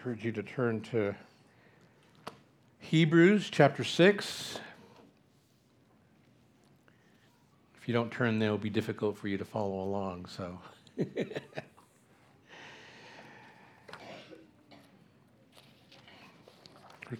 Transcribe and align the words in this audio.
encourage 0.00 0.24
you 0.24 0.32
to 0.32 0.42
turn 0.42 0.80
to 0.80 1.14
Hebrews 2.78 3.50
chapter 3.50 3.84
6. 3.84 4.58
If 7.76 7.86
you 7.86 7.92
don't 7.92 8.10
turn 8.10 8.38
there, 8.38 8.46
it'll 8.46 8.56
be 8.56 8.70
difficult 8.70 9.18
for 9.18 9.28
you 9.28 9.36
to 9.36 9.44
follow 9.44 9.82
along. 9.82 10.24
So. 10.24 10.58
We're 10.96 11.04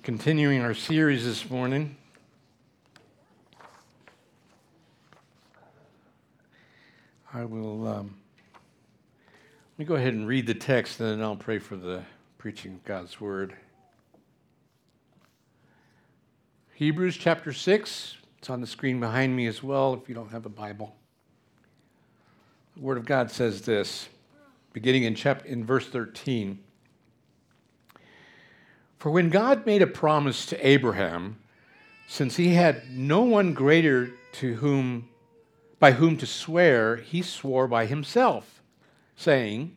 continuing 0.03 0.63
our 0.63 0.73
series 0.73 1.27
this 1.27 1.51
morning. 1.51 1.97
I 7.35 7.45
will. 7.45 7.87
Um, 7.87 8.17
let 9.77 9.79
me 9.79 9.85
go 9.85 9.97
ahead 9.97 10.15
and 10.15 10.27
read 10.27 10.47
the 10.47 10.55
text, 10.55 10.99
and 10.99 11.11
then 11.11 11.21
I'll 11.21 11.37
pray 11.37 11.59
for 11.59 11.77
the 11.77 12.05
preaching 12.41 12.81
God's 12.87 13.21
word. 13.21 13.55
Hebrews 16.73 17.19
chapter 17.19 17.53
6. 17.53 18.17
It's 18.39 18.49
on 18.49 18.63
the 18.63 18.67
screen 18.67 18.99
behind 18.99 19.37
me 19.37 19.47
as 19.47 19.63
well 19.63 19.93
if 19.93 20.09
you 20.09 20.15
don't 20.15 20.31
have 20.31 20.47
a 20.47 20.49
Bible. 20.49 20.97
The 22.77 22.81
Word 22.81 22.97
of 22.97 23.05
God 23.05 23.31
says 23.31 23.61
this, 23.61 24.09
beginning 24.73 25.03
in, 25.03 25.15
chapter, 25.15 25.47
in 25.47 25.67
verse 25.67 25.87
13. 25.89 26.59
For 28.97 29.11
when 29.11 29.29
God 29.29 29.67
made 29.67 29.83
a 29.83 29.87
promise 29.87 30.47
to 30.47 30.67
Abraham, 30.67 31.37
since 32.09 32.37
he 32.37 32.55
had 32.55 32.91
no 32.91 33.21
one 33.21 33.53
greater 33.53 34.13
to 34.33 34.55
whom, 34.55 35.11
by 35.79 35.93
whom 35.93 36.17
to 36.17 36.25
swear, 36.25 36.97
he 36.97 37.21
swore 37.21 37.69
by 37.69 37.85
himself, 37.85 38.63
saying, 39.15 39.77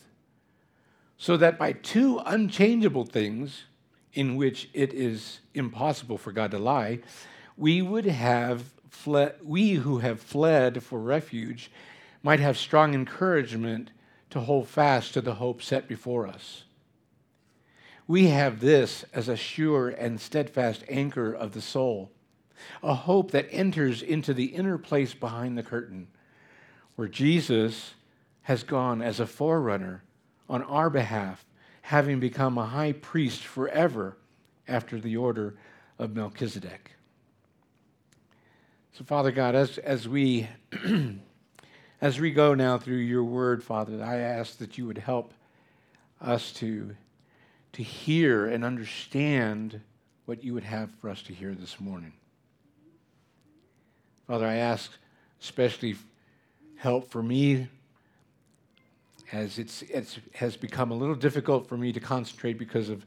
So 1.21 1.37
that 1.37 1.59
by 1.59 1.73
two 1.73 2.19
unchangeable 2.25 3.05
things, 3.05 3.65
in 4.11 4.37
which 4.37 4.71
it 4.73 4.91
is 4.91 5.41
impossible 5.53 6.17
for 6.17 6.31
God 6.31 6.49
to 6.49 6.57
lie, 6.57 7.01
we 7.55 7.83
would 7.83 8.05
have 8.07 8.63
fled, 8.89 9.35
we 9.43 9.73
who 9.73 9.99
have 9.99 10.19
fled 10.19 10.81
for 10.81 10.99
refuge 10.99 11.69
might 12.23 12.39
have 12.39 12.57
strong 12.57 12.95
encouragement 12.95 13.91
to 14.31 14.39
hold 14.39 14.67
fast 14.67 15.13
to 15.13 15.21
the 15.21 15.35
hope 15.35 15.61
set 15.61 15.87
before 15.87 16.25
us. 16.25 16.63
We 18.07 18.29
have 18.29 18.59
this 18.59 19.05
as 19.13 19.27
a 19.27 19.37
sure 19.37 19.89
and 19.89 20.19
steadfast 20.19 20.83
anchor 20.89 21.31
of 21.31 21.51
the 21.51 21.61
soul, 21.61 22.09
a 22.81 22.95
hope 22.95 23.29
that 23.29 23.47
enters 23.51 24.01
into 24.01 24.33
the 24.33 24.45
inner 24.45 24.79
place 24.79 25.13
behind 25.13 25.55
the 25.55 25.61
curtain, 25.61 26.07
where 26.95 27.07
Jesus 27.07 27.93
has 28.41 28.63
gone 28.63 29.03
as 29.03 29.19
a 29.19 29.27
forerunner 29.27 30.01
on 30.51 30.61
our 30.63 30.89
behalf 30.89 31.45
having 31.81 32.19
become 32.19 32.57
a 32.57 32.65
high 32.65 32.91
priest 32.91 33.41
forever 33.45 34.17
after 34.67 34.99
the 34.99 35.15
order 35.15 35.55
of 35.97 36.13
Melchizedek. 36.13 36.91
So, 38.91 39.05
Father 39.05 39.31
God, 39.31 39.55
as, 39.55 39.77
as 39.77 40.09
we 40.09 40.49
as 42.01 42.19
we 42.19 42.31
go 42.31 42.53
now 42.53 42.77
through 42.77 42.97
your 42.97 43.23
word, 43.23 43.63
Father, 43.63 44.03
I 44.03 44.17
ask 44.17 44.57
that 44.57 44.77
you 44.77 44.85
would 44.87 44.97
help 44.97 45.33
us 46.19 46.51
to, 46.53 46.97
to 47.73 47.81
hear 47.81 48.45
and 48.45 48.65
understand 48.65 49.79
what 50.25 50.43
you 50.43 50.53
would 50.53 50.65
have 50.65 50.91
for 50.99 51.09
us 51.09 51.21
to 51.23 51.33
hear 51.33 51.55
this 51.55 51.79
morning. 51.79 52.11
Father, 54.27 54.45
I 54.45 54.55
ask 54.55 54.91
especially 55.41 55.95
help 56.75 57.09
for 57.09 57.23
me 57.23 57.69
as 59.31 59.57
it's, 59.57 59.81
it's 59.83 60.19
has 60.33 60.57
become 60.57 60.91
a 60.91 60.95
little 60.95 61.15
difficult 61.15 61.67
for 61.67 61.77
me 61.77 61.93
to 61.93 61.99
concentrate 61.99 62.57
because 62.57 62.89
of, 62.89 63.05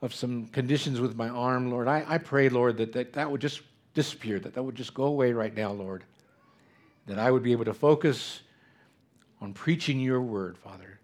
of 0.00 0.14
some 0.14 0.46
conditions 0.46 1.00
with 1.00 1.16
my 1.16 1.28
arm, 1.28 1.70
Lord. 1.70 1.88
I, 1.88 2.04
I 2.06 2.18
pray, 2.18 2.48
Lord, 2.48 2.76
that, 2.78 2.92
that 2.92 3.12
that 3.12 3.30
would 3.30 3.40
just 3.40 3.60
disappear, 3.94 4.38
that 4.40 4.54
that 4.54 4.62
would 4.62 4.74
just 4.74 4.94
go 4.94 5.04
away 5.04 5.32
right 5.32 5.54
now, 5.54 5.70
Lord. 5.72 6.04
That 7.06 7.18
I 7.18 7.30
would 7.30 7.42
be 7.42 7.52
able 7.52 7.66
to 7.66 7.74
focus 7.74 8.40
on 9.40 9.52
preaching 9.52 10.00
your 10.00 10.22
word, 10.22 10.56
Father. 10.56 10.98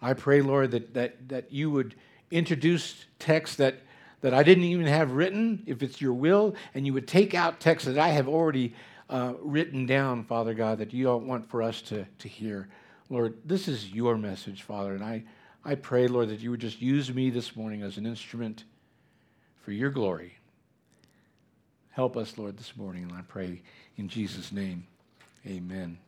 I 0.00 0.14
pray, 0.14 0.40
Lord, 0.40 0.70
that, 0.70 0.94
that, 0.94 1.28
that 1.28 1.52
you 1.52 1.70
would 1.70 1.94
introduce 2.30 3.04
texts 3.18 3.56
that, 3.56 3.80
that 4.20 4.32
I 4.32 4.42
didn't 4.42 4.64
even 4.64 4.86
have 4.86 5.12
written, 5.12 5.62
if 5.66 5.82
it's 5.82 6.00
your 6.00 6.12
will, 6.12 6.54
and 6.74 6.86
you 6.86 6.94
would 6.94 7.08
take 7.08 7.34
out 7.34 7.60
texts 7.60 7.86
that 7.86 7.98
I 7.98 8.08
have 8.08 8.28
already 8.28 8.74
uh, 9.10 9.34
written 9.40 9.86
down, 9.86 10.24
Father 10.24 10.54
God, 10.54 10.78
that 10.78 10.92
you 10.94 11.04
don't 11.04 11.26
want 11.26 11.50
for 11.50 11.62
us 11.62 11.82
to, 11.82 12.06
to 12.18 12.28
hear. 12.28 12.68
Lord, 13.10 13.38
this 13.44 13.68
is 13.68 13.90
your 13.90 14.18
message, 14.18 14.62
Father, 14.62 14.92
and 14.94 15.02
I, 15.02 15.24
I 15.64 15.76
pray, 15.76 16.08
Lord, 16.08 16.28
that 16.28 16.40
you 16.40 16.50
would 16.50 16.60
just 16.60 16.82
use 16.82 17.12
me 17.12 17.30
this 17.30 17.56
morning 17.56 17.82
as 17.82 17.96
an 17.96 18.04
instrument 18.04 18.64
for 19.62 19.72
your 19.72 19.88
glory. 19.90 20.36
Help 21.90 22.18
us, 22.18 22.36
Lord, 22.36 22.58
this 22.58 22.76
morning, 22.76 23.04
and 23.04 23.12
I 23.12 23.22
pray 23.22 23.62
in 23.96 24.08
Jesus' 24.08 24.52
name. 24.52 24.86
Amen. 25.46 25.98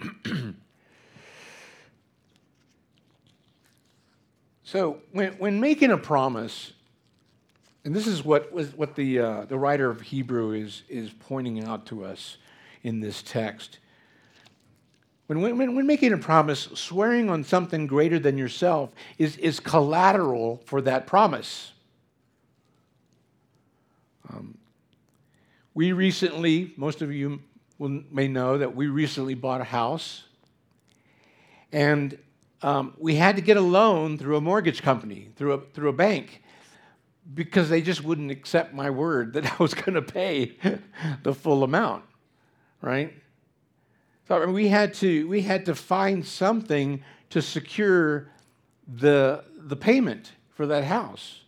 so, 4.62 5.02
when, 5.12 5.32
when 5.34 5.60
making 5.60 5.90
a 5.90 5.98
promise, 5.98 6.72
and 7.84 7.94
this 7.94 8.06
is 8.06 8.24
what, 8.24 8.50
what 8.54 8.94
the, 8.96 9.18
uh, 9.18 9.44
the 9.44 9.58
writer 9.58 9.90
of 9.90 10.00
Hebrew 10.00 10.52
is, 10.52 10.82
is 10.88 11.10
pointing 11.10 11.62
out 11.62 11.84
to 11.86 12.06
us 12.06 12.38
in 12.82 13.00
this 13.00 13.22
text 13.22 13.80
when, 15.28 15.58
when, 15.58 15.76
when 15.76 15.86
making 15.86 16.14
a 16.14 16.18
promise, 16.18 16.68
swearing 16.74 17.28
on 17.28 17.44
something 17.44 17.86
greater 17.86 18.18
than 18.18 18.38
yourself 18.38 18.90
is, 19.18 19.36
is 19.36 19.60
collateral 19.60 20.62
for 20.64 20.80
that 20.80 21.06
promise. 21.06 21.72
Um, 24.30 24.56
we 25.74 25.92
recently, 25.92 26.72
most 26.78 27.02
of 27.02 27.12
you 27.12 27.40
will, 27.76 28.02
may 28.10 28.26
know 28.26 28.56
that 28.56 28.74
we 28.74 28.86
recently 28.86 29.34
bought 29.34 29.60
a 29.60 29.64
house, 29.64 30.24
and 31.72 32.16
um, 32.62 32.94
we 32.96 33.14
had 33.14 33.36
to 33.36 33.42
get 33.42 33.58
a 33.58 33.62
loan 33.62 34.16
through 34.16 34.38
a 34.38 34.40
mortgage 34.40 34.80
company, 34.80 35.28
through 35.36 35.52
a, 35.52 35.60
through 35.74 35.90
a 35.90 35.92
bank, 35.92 36.42
because 37.34 37.68
they 37.68 37.82
just 37.82 38.02
wouldn't 38.02 38.30
accept 38.30 38.72
my 38.72 38.88
word 38.88 39.34
that 39.34 39.44
I 39.60 39.62
was 39.62 39.74
going 39.74 39.92
to 39.92 40.02
pay 40.02 40.56
the 41.22 41.34
full 41.34 41.64
amount, 41.64 42.04
right? 42.80 43.12
We 44.28 44.68
had 44.68 44.94
to 44.94 45.26
we 45.28 45.42
had 45.42 45.66
to 45.66 45.74
find 45.74 46.26
something 46.26 47.02
to 47.30 47.42
secure 47.42 48.30
the 48.86 49.44
the 49.58 49.76
payment 49.76 50.32
for 50.54 50.66
that 50.66 50.84
house. 50.84 51.40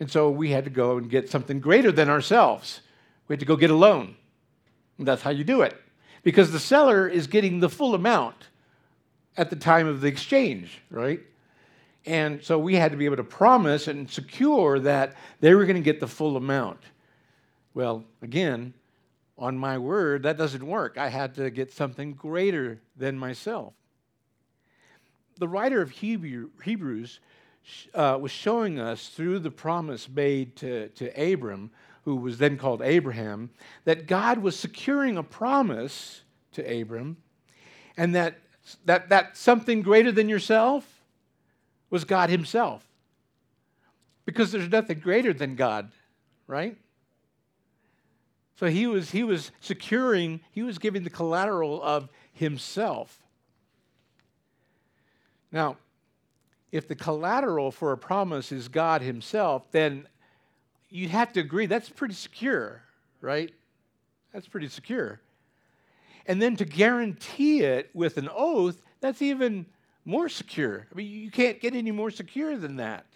And 0.00 0.10
so 0.10 0.30
we 0.30 0.50
had 0.50 0.64
to 0.64 0.70
go 0.70 0.96
and 0.96 1.10
get 1.10 1.28
something 1.28 1.60
greater 1.60 1.90
than 1.90 2.08
ourselves. 2.08 2.80
We 3.26 3.34
had 3.34 3.40
to 3.40 3.46
go 3.46 3.56
get 3.56 3.70
a 3.70 3.74
loan. 3.74 4.16
And 4.96 5.06
that's 5.06 5.22
how 5.22 5.30
you 5.30 5.44
do 5.44 5.62
it. 5.62 5.76
Because 6.22 6.52
the 6.52 6.60
seller 6.60 7.08
is 7.08 7.26
getting 7.26 7.60
the 7.60 7.68
full 7.68 7.94
amount 7.94 8.48
at 9.36 9.50
the 9.50 9.56
time 9.56 9.86
of 9.86 10.00
the 10.00 10.08
exchange, 10.08 10.80
right? 10.90 11.20
And 12.06 12.42
so 12.42 12.58
we 12.58 12.74
had 12.74 12.90
to 12.92 12.96
be 12.96 13.04
able 13.04 13.16
to 13.16 13.24
promise 13.24 13.86
and 13.86 14.10
secure 14.10 14.78
that 14.80 15.14
they 15.40 15.54
were 15.54 15.64
going 15.64 15.76
to 15.76 15.82
get 15.82 16.00
the 16.00 16.06
full 16.08 16.36
amount. 16.36 16.80
Well, 17.74 18.04
again, 18.22 18.74
on 19.38 19.56
my 19.56 19.78
word, 19.78 20.24
that 20.24 20.36
doesn't 20.36 20.66
work. 20.66 20.98
I 20.98 21.08
had 21.08 21.34
to 21.36 21.50
get 21.50 21.72
something 21.72 22.14
greater 22.14 22.80
than 22.96 23.16
myself. 23.16 23.72
The 25.38 25.48
writer 25.48 25.80
of 25.80 25.90
Hebrew, 25.90 26.50
Hebrews 26.64 27.20
uh, 27.94 28.18
was 28.20 28.32
showing 28.32 28.80
us 28.80 29.08
through 29.08 29.38
the 29.38 29.50
promise 29.50 30.08
made 30.08 30.56
to, 30.56 30.88
to 30.88 31.32
Abram, 31.32 31.70
who 32.04 32.16
was 32.16 32.38
then 32.38 32.56
called 32.58 32.82
Abraham, 32.82 33.50
that 33.84 34.06
God 34.06 34.38
was 34.38 34.58
securing 34.58 35.16
a 35.16 35.22
promise 35.22 36.22
to 36.52 36.80
Abram, 36.80 37.18
and 37.96 38.14
that, 38.14 38.38
that, 38.86 39.08
that 39.10 39.36
something 39.36 39.82
greater 39.82 40.10
than 40.10 40.28
yourself 40.28 40.84
was 41.90 42.04
God 42.04 42.30
Himself. 42.30 42.84
Because 44.24 44.50
there's 44.50 44.68
nothing 44.68 44.98
greater 44.98 45.32
than 45.32 45.54
God, 45.54 45.90
right? 46.46 46.76
So 48.58 48.66
he 48.66 48.88
was, 48.88 49.12
he 49.12 49.22
was 49.22 49.52
securing, 49.60 50.40
he 50.50 50.64
was 50.64 50.78
giving 50.78 51.04
the 51.04 51.10
collateral 51.10 51.80
of 51.80 52.08
himself. 52.32 53.22
Now, 55.52 55.76
if 56.72 56.88
the 56.88 56.96
collateral 56.96 57.70
for 57.70 57.92
a 57.92 57.96
promise 57.96 58.50
is 58.50 58.66
God 58.66 59.00
Himself, 59.00 59.70
then 59.70 60.08
you'd 60.90 61.10
have 61.10 61.32
to 61.34 61.40
agree 61.40 61.66
that's 61.66 61.88
pretty 61.88 62.14
secure, 62.14 62.82
right? 63.20 63.54
That's 64.32 64.48
pretty 64.48 64.68
secure. 64.68 65.20
And 66.26 66.42
then 66.42 66.56
to 66.56 66.64
guarantee 66.64 67.60
it 67.60 67.90
with 67.94 68.18
an 68.18 68.28
oath, 68.34 68.82
that's 69.00 69.22
even 69.22 69.66
more 70.04 70.28
secure. 70.28 70.88
I 70.92 70.94
mean, 70.96 71.06
you 71.06 71.30
can't 71.30 71.60
get 71.60 71.76
any 71.76 71.92
more 71.92 72.10
secure 72.10 72.56
than 72.56 72.76
that. 72.76 73.06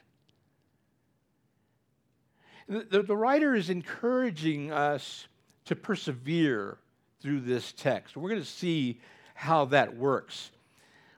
The, 2.69 3.03
the, 3.03 3.17
writer 3.17 3.55
is 3.57 3.69
encouraging 3.69 4.71
us 4.71 5.27
to 5.67 5.77
persevere 5.77 6.79
through 7.21 7.41
this 7.41 7.73
text. 7.73 8.17
We're 8.17 8.31
going 8.31 8.43
to 8.43 8.47
see 8.47 9.01
how 9.35 9.67
that 9.67 9.97
works. 9.97 10.51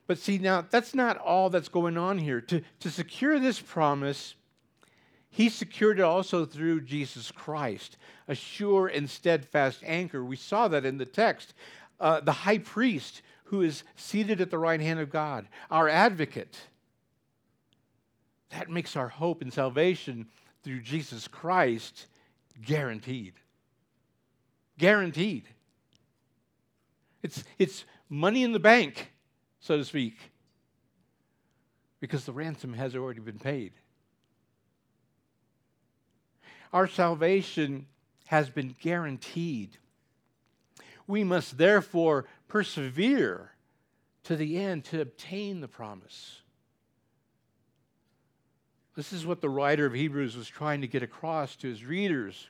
But 0.07 0.19
see, 0.19 0.39
now 0.39 0.65
that's 0.69 0.95
not 0.95 1.17
all 1.19 1.51
that's 1.51 1.69
going 1.69 1.97
on 1.97 2.19
here. 2.19 2.41
To, 2.43 2.63
to 2.81 2.91
secure 2.91 3.39
this 3.39 3.59
promise, 3.59 4.35
he 5.31 5.49
secured 5.49 5.99
it 5.99 6.03
also 6.03 6.45
through 6.45 6.83
Jesus 6.83 7.31
Christ, 7.33 7.97
a 8.29 8.35
sure 8.35 8.87
and 8.87 9.09
steadfast 9.09 9.81
anchor. 9.85 10.25
We 10.25 10.37
saw 10.37 10.69
that 10.69 10.85
in 10.85 10.99
the 10.99 11.07
text. 11.07 11.55
Uh, 11.99 12.21
the 12.21 12.33
high 12.33 12.59
priest 12.59 13.23
who 13.45 13.63
is 13.63 13.85
seated 13.97 14.41
at 14.41 14.51
the 14.51 14.59
right 14.59 14.81
hand 14.81 15.01
of 15.01 15.11
God, 15.11 15.49
our 15.71 15.89
advocate. 15.89 16.59
That 18.51 18.71
makes 18.71 18.97
our 18.97 19.09
hope 19.09 19.43
and 19.43 19.53
salvation 19.53 20.27
through 20.63 20.81
Jesus 20.81 21.29
Christ 21.29 22.07
guaranteed. 22.65 23.35
Guaranteed. 24.79 25.45
It's, 27.23 27.45
it's 27.59 27.85
money 28.09 28.43
in 28.43 28.53
the 28.53 28.61
bank, 28.61 29.13
so 29.61 29.77
to 29.77 29.85
speak, 29.85 30.15
because 32.01 32.25
the 32.25 32.33
ransom 32.33 32.75
has 32.75 32.95
already 32.95 33.21
been 33.21 33.39
paid. 33.39 33.73
Our 36.73 36.87
salvation 36.87 37.87
has 38.27 38.51
been 38.51 38.75
guaranteed. 38.81 39.79
We 41.07 41.25
must 41.25 41.57
therefore 41.57 42.27
persevere 42.49 43.53
to 44.25 44.37
the 44.37 44.59
end 44.59 44.85
to 44.87 45.01
obtain 45.01 45.61
the 45.61 45.69
promise. 45.69 46.41
This 48.97 49.13
is 49.13 49.27
what 49.27 49.41
the 49.41 49.49
writer 49.49 49.87
of 49.87 49.93
Hebrews 49.93 50.37
was 50.37 50.49
trying 50.49 50.81
to 50.81 50.87
get 50.87 51.03
across 51.03 51.57
to 51.57 51.69
his 51.69 51.85
readers. 51.85 52.49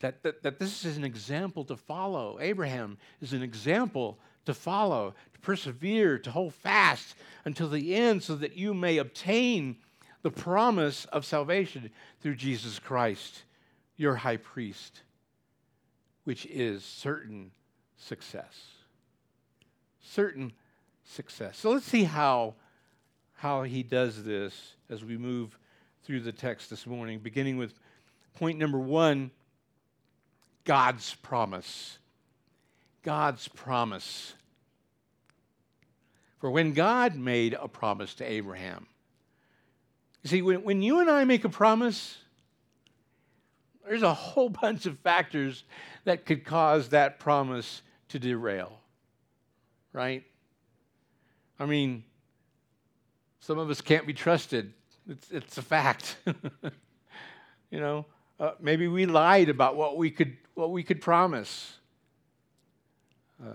That, 0.00 0.22
that, 0.22 0.42
that 0.42 0.58
this 0.58 0.84
is 0.84 0.96
an 0.96 1.04
example 1.04 1.64
to 1.64 1.76
follow. 1.76 2.38
Abraham 2.40 2.98
is 3.20 3.32
an 3.32 3.42
example 3.42 4.18
to 4.46 4.54
follow, 4.54 5.14
to 5.34 5.40
persevere, 5.40 6.18
to 6.18 6.30
hold 6.30 6.54
fast 6.54 7.14
until 7.44 7.68
the 7.68 7.94
end 7.94 8.22
so 8.22 8.34
that 8.36 8.56
you 8.56 8.72
may 8.72 8.98
obtain 8.98 9.76
the 10.22 10.30
promise 10.30 11.04
of 11.06 11.24
salvation 11.24 11.90
through 12.20 12.34
Jesus 12.34 12.78
Christ, 12.78 13.42
your 13.96 14.16
high 14.16 14.38
priest, 14.38 15.02
which 16.24 16.46
is 16.46 16.84
certain 16.84 17.50
success. 17.96 18.68
Certain 20.02 20.52
success. 21.04 21.58
So 21.58 21.70
let's 21.70 21.86
see 21.86 22.04
how, 22.04 22.54
how 23.34 23.62
he 23.62 23.82
does 23.82 24.24
this 24.24 24.74
as 24.88 25.04
we 25.04 25.16
move 25.16 25.58
through 26.04 26.20
the 26.20 26.32
text 26.32 26.70
this 26.70 26.86
morning, 26.86 27.18
beginning 27.18 27.58
with 27.58 27.74
point 28.34 28.58
number 28.58 28.78
one 28.78 29.30
God's 30.70 31.16
promise. 31.16 31.98
God's 33.02 33.48
promise. 33.48 34.34
For 36.38 36.48
when 36.48 36.74
God 36.74 37.16
made 37.16 37.54
a 37.60 37.66
promise 37.66 38.14
to 38.14 38.24
Abraham, 38.24 38.86
you 40.22 40.30
see, 40.30 40.42
when, 40.42 40.62
when 40.62 40.80
you 40.80 41.00
and 41.00 41.10
I 41.10 41.24
make 41.24 41.44
a 41.44 41.48
promise, 41.48 42.18
there's 43.84 44.04
a 44.04 44.14
whole 44.14 44.48
bunch 44.62 44.86
of 44.86 44.96
factors 45.00 45.64
that 46.04 46.24
could 46.24 46.44
cause 46.44 46.90
that 46.90 47.18
promise 47.18 47.82
to 48.10 48.20
derail, 48.20 48.78
right? 49.92 50.22
I 51.58 51.66
mean, 51.66 52.04
some 53.40 53.58
of 53.58 53.68
us 53.70 53.80
can't 53.80 54.06
be 54.06 54.14
trusted. 54.14 54.72
It's, 55.08 55.32
it's 55.32 55.58
a 55.58 55.62
fact. 55.62 56.16
you 57.72 57.80
know, 57.80 58.06
uh, 58.40 58.52
maybe 58.58 58.88
we 58.88 59.04
lied 59.04 59.50
about 59.50 59.76
what 59.76 59.98
we 59.98 60.10
could, 60.10 60.36
what 60.54 60.72
we 60.72 60.82
could 60.82 61.02
promise. 61.02 61.74
Uh, 63.40 63.52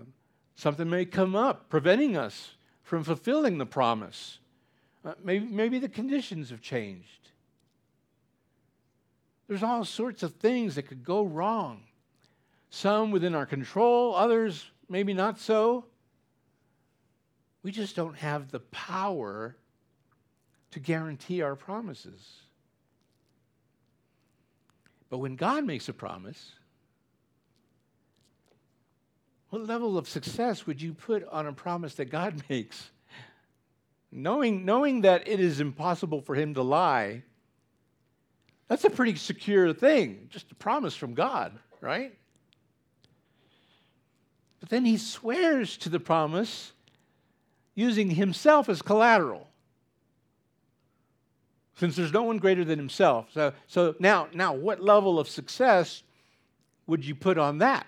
something 0.55 0.89
may 0.89 1.05
come 1.05 1.35
up 1.35 1.69
preventing 1.69 2.15
us 2.15 2.51
from 2.83 3.03
fulfilling 3.03 3.57
the 3.57 3.65
promise. 3.65 4.37
Uh, 5.03 5.13
maybe, 5.23 5.45
maybe 5.47 5.79
the 5.79 5.89
conditions 5.89 6.51
have 6.51 6.61
changed. 6.61 7.29
There's 9.47 9.63
all 9.63 9.83
sorts 9.83 10.21
of 10.21 10.35
things 10.35 10.75
that 10.75 10.83
could 10.83 11.03
go 11.03 11.23
wrong. 11.23 11.81
Some 12.69 13.09
within 13.09 13.33
our 13.35 13.45
control, 13.45 14.15
others 14.15 14.69
maybe 14.87 15.13
not 15.13 15.39
so. 15.39 15.85
We 17.63 17.71
just 17.71 17.95
don't 17.95 18.17
have 18.17 18.51
the 18.51 18.59
power 18.59 19.55
to 20.71 20.79
guarantee 20.79 21.41
our 21.41 21.55
promises. 21.55 22.44
But 25.09 25.19
when 25.19 25.35
God 25.35 25.65
makes 25.65 25.87
a 25.87 25.93
promise, 25.93 26.53
what 29.49 29.65
level 29.65 29.97
of 29.97 30.09
success 30.09 30.65
would 30.65 30.81
you 30.81 30.93
put 30.93 31.27
on 31.29 31.47
a 31.47 31.53
promise 31.53 31.95
that 31.95 32.05
God 32.05 32.43
makes? 32.49 32.89
knowing, 34.15 34.65
knowing 34.65 35.01
that 35.01 35.27
it 35.27 35.39
is 35.39 35.59
impossible 35.59 36.21
for 36.21 36.35
him 36.35 36.53
to 36.53 36.61
lie, 36.61 37.21
that's 38.67 38.85
a 38.85 38.89
pretty 38.89 39.15
secure 39.15 39.73
thing, 39.73 40.27
just 40.31 40.51
a 40.51 40.55
promise 40.55 40.95
from 40.95 41.13
God, 41.13 41.59
right? 41.81 42.17
But 44.59 44.69
then 44.69 44.85
he 44.85 44.97
swears 44.97 45.77
to 45.77 45.89
the 45.89 45.99
promise 45.99 46.71
using 47.75 48.11
himself 48.11 48.69
as 48.69 48.81
collateral. 48.81 49.47
Since 51.75 51.95
there's 51.97 52.13
no 52.13 52.23
one 52.23 52.37
greater 52.37 52.63
than 52.63 52.79
himself. 52.79 53.27
So, 53.33 53.53
so 53.67 53.95
now, 53.99 54.27
now, 54.33 54.53
what 54.53 54.81
level 54.81 55.19
of 55.19 55.27
success 55.27 56.03
would 56.87 57.05
you 57.05 57.15
put 57.15 57.37
on 57.37 57.57
that? 57.57 57.87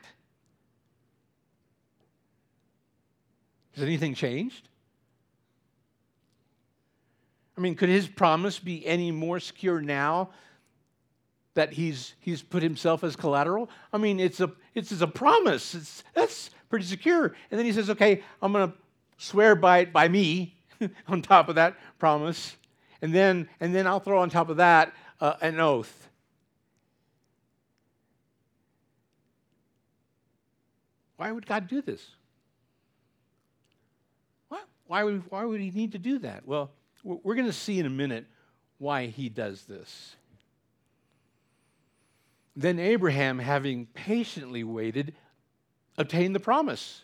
Has 3.76 3.84
anything 3.84 4.14
changed? 4.14 4.68
I 7.58 7.62
mean, 7.62 7.76
could 7.76 7.90
his 7.90 8.08
promise 8.08 8.60
be 8.60 8.86
any 8.86 9.12
more 9.12 9.40
secure 9.40 9.82
now 9.82 10.30
that 11.54 11.74
he's, 11.74 12.14
he's 12.20 12.42
put 12.42 12.62
himself 12.62 13.04
as 13.04 13.16
collateral? 13.16 13.70
I 13.94 13.98
mean, 13.98 14.20
it's 14.20 14.40
a, 14.42 14.52
it's, 14.76 14.92
it's 14.92 15.02
a 15.02 15.08
promise. 15.08 15.74
It's, 15.74 16.04
that's 16.14 16.50
pretty 16.70 16.86
secure. 16.86 17.36
And 17.50 17.58
then 17.58 17.66
he 17.66 17.72
says, 17.72 17.90
okay, 17.90 18.24
I'm 18.42 18.52
going 18.52 18.70
to 18.70 18.78
swear 19.18 19.56
by 19.56 19.80
it 19.80 19.94
by 19.94 20.08
me 20.08 20.58
on 21.08 21.22
top 21.22 21.50
of 21.50 21.56
that 21.56 21.76
promise. 21.98 22.58
And 23.02 23.14
then, 23.14 23.50
and 23.60 23.76
then 23.76 23.86
I'll 23.88 24.00
throw 24.00 24.20
on 24.20 24.30
top 24.30 24.50
of 24.50 24.58
that 24.58 24.94
uh, 25.22 25.36
an 25.42 25.60
oath. 25.60 26.10
Why 31.18 31.32
would 31.32 31.46
God 31.46 31.68
do 31.68 31.82
this? 31.82 32.06
What? 34.50 34.68
Why 34.86 35.04
would, 35.04 35.24
why 35.30 35.46
would 35.46 35.60
he 35.60 35.72
need 35.72 35.92
to 35.94 35.98
do 35.98 36.20
that? 36.20 36.48
Well, 36.48 36.72
we're 37.04 37.36
going 37.36 37.48
to 37.48 37.54
see 37.54 37.80
in 37.80 37.86
a 37.86 37.92
minute 37.92 38.26
why 38.78 39.08
he 39.08 39.30
does 39.30 39.64
this. 39.64 40.16
Then 42.56 42.80
Abraham, 42.80 43.40
having 43.40 43.86
patiently 43.88 44.64
waited, 44.64 45.14
obtained 45.98 46.36
the 46.36 46.40
promise. 46.40 47.02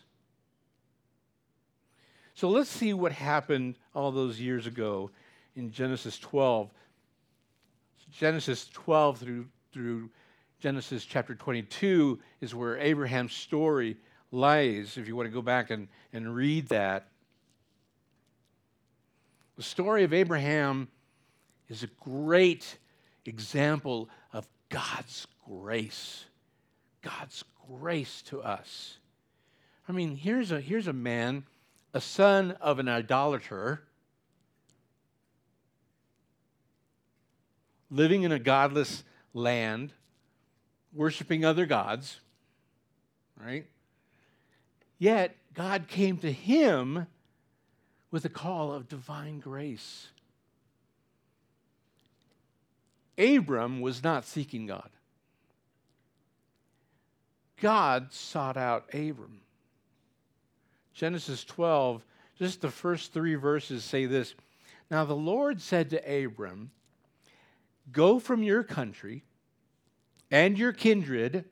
So 2.34 2.48
let's 2.48 2.70
see 2.70 2.92
what 2.92 3.12
happened 3.12 3.76
all 3.94 4.10
those 4.10 4.40
years 4.40 4.66
ago 4.66 5.10
in 5.56 5.70
Genesis 5.70 6.18
12. 6.18 6.70
Genesis 8.12 8.68
12 8.72 9.18
through, 9.18 9.46
through 9.72 10.10
Genesis 10.60 11.04
chapter 11.04 11.34
22 11.34 12.18
is 12.40 12.54
where 12.54 12.78
Abraham's 12.78 13.32
story 13.32 13.96
lies, 14.30 14.96
if 14.96 15.06
you 15.08 15.16
want 15.16 15.28
to 15.28 15.32
go 15.32 15.42
back 15.42 15.70
and, 15.70 15.88
and 16.12 16.34
read 16.34 16.68
that. 16.68 17.08
The 19.56 19.62
story 19.62 20.04
of 20.04 20.12
Abraham 20.12 20.88
is 21.68 21.82
a 21.82 21.88
great 22.00 22.78
example 23.24 24.08
of 24.32 24.46
God's 24.68 25.26
grace. 25.48 26.24
God's 27.02 27.44
grace 27.68 28.22
to 28.22 28.42
us. 28.42 28.98
I 29.88 29.92
mean, 29.92 30.16
here's 30.16 30.50
a, 30.50 30.60
here's 30.60 30.88
a 30.88 30.92
man, 30.92 31.44
a 31.92 32.00
son 32.00 32.52
of 32.60 32.78
an 32.78 32.88
idolater, 32.88 33.82
living 37.94 38.24
in 38.24 38.32
a 38.32 38.38
godless 38.38 39.04
land, 39.32 39.92
worshiping 40.92 41.44
other 41.44 41.64
gods, 41.64 42.18
right? 43.40 43.66
Yet, 44.98 45.36
God 45.54 45.86
came 45.86 46.18
to 46.18 46.32
him 46.32 47.06
with 48.10 48.24
a 48.24 48.28
call 48.28 48.72
of 48.72 48.88
divine 48.88 49.38
grace. 49.38 50.08
Abram 53.16 53.80
was 53.80 54.02
not 54.02 54.24
seeking 54.24 54.66
God. 54.66 54.90
God 57.60 58.12
sought 58.12 58.56
out 58.56 58.92
Abram. 58.92 59.40
Genesis 60.92 61.44
12, 61.44 62.04
just 62.38 62.60
the 62.60 62.70
first 62.70 63.12
three 63.12 63.36
verses 63.36 63.84
say 63.84 64.06
this 64.06 64.34
Now 64.90 65.04
the 65.04 65.14
Lord 65.14 65.60
said 65.60 65.90
to 65.90 66.24
Abram, 66.24 66.72
Go 67.92 68.18
from 68.18 68.42
your 68.42 68.62
country 68.62 69.24
and 70.30 70.58
your 70.58 70.72
kindred 70.72 71.44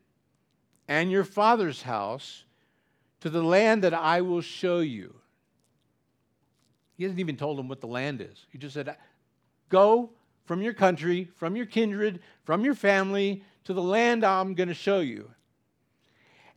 and 0.88 1.10
your 1.10 1.24
father's 1.24 1.82
house 1.82 2.44
to 3.20 3.30
the 3.30 3.42
land 3.42 3.84
that 3.84 3.94
I 3.94 4.20
will 4.20 4.40
show 4.40 4.80
you. 4.80 5.14
He 6.96 7.04
hasn't 7.04 7.20
even 7.20 7.36
told 7.36 7.58
them 7.58 7.68
what 7.68 7.80
the 7.80 7.86
land 7.86 8.20
is. 8.20 8.46
He 8.50 8.58
just 8.58 8.74
said, 8.74 8.96
Go 9.68 10.10
from 10.44 10.62
your 10.62 10.74
country, 10.74 11.30
from 11.36 11.56
your 11.56 11.66
kindred, 11.66 12.20
from 12.44 12.64
your 12.64 12.74
family 12.74 13.44
to 13.64 13.72
the 13.72 13.82
land 13.82 14.24
I'm 14.24 14.54
going 14.54 14.68
to 14.68 14.74
show 14.74 15.00
you. 15.00 15.30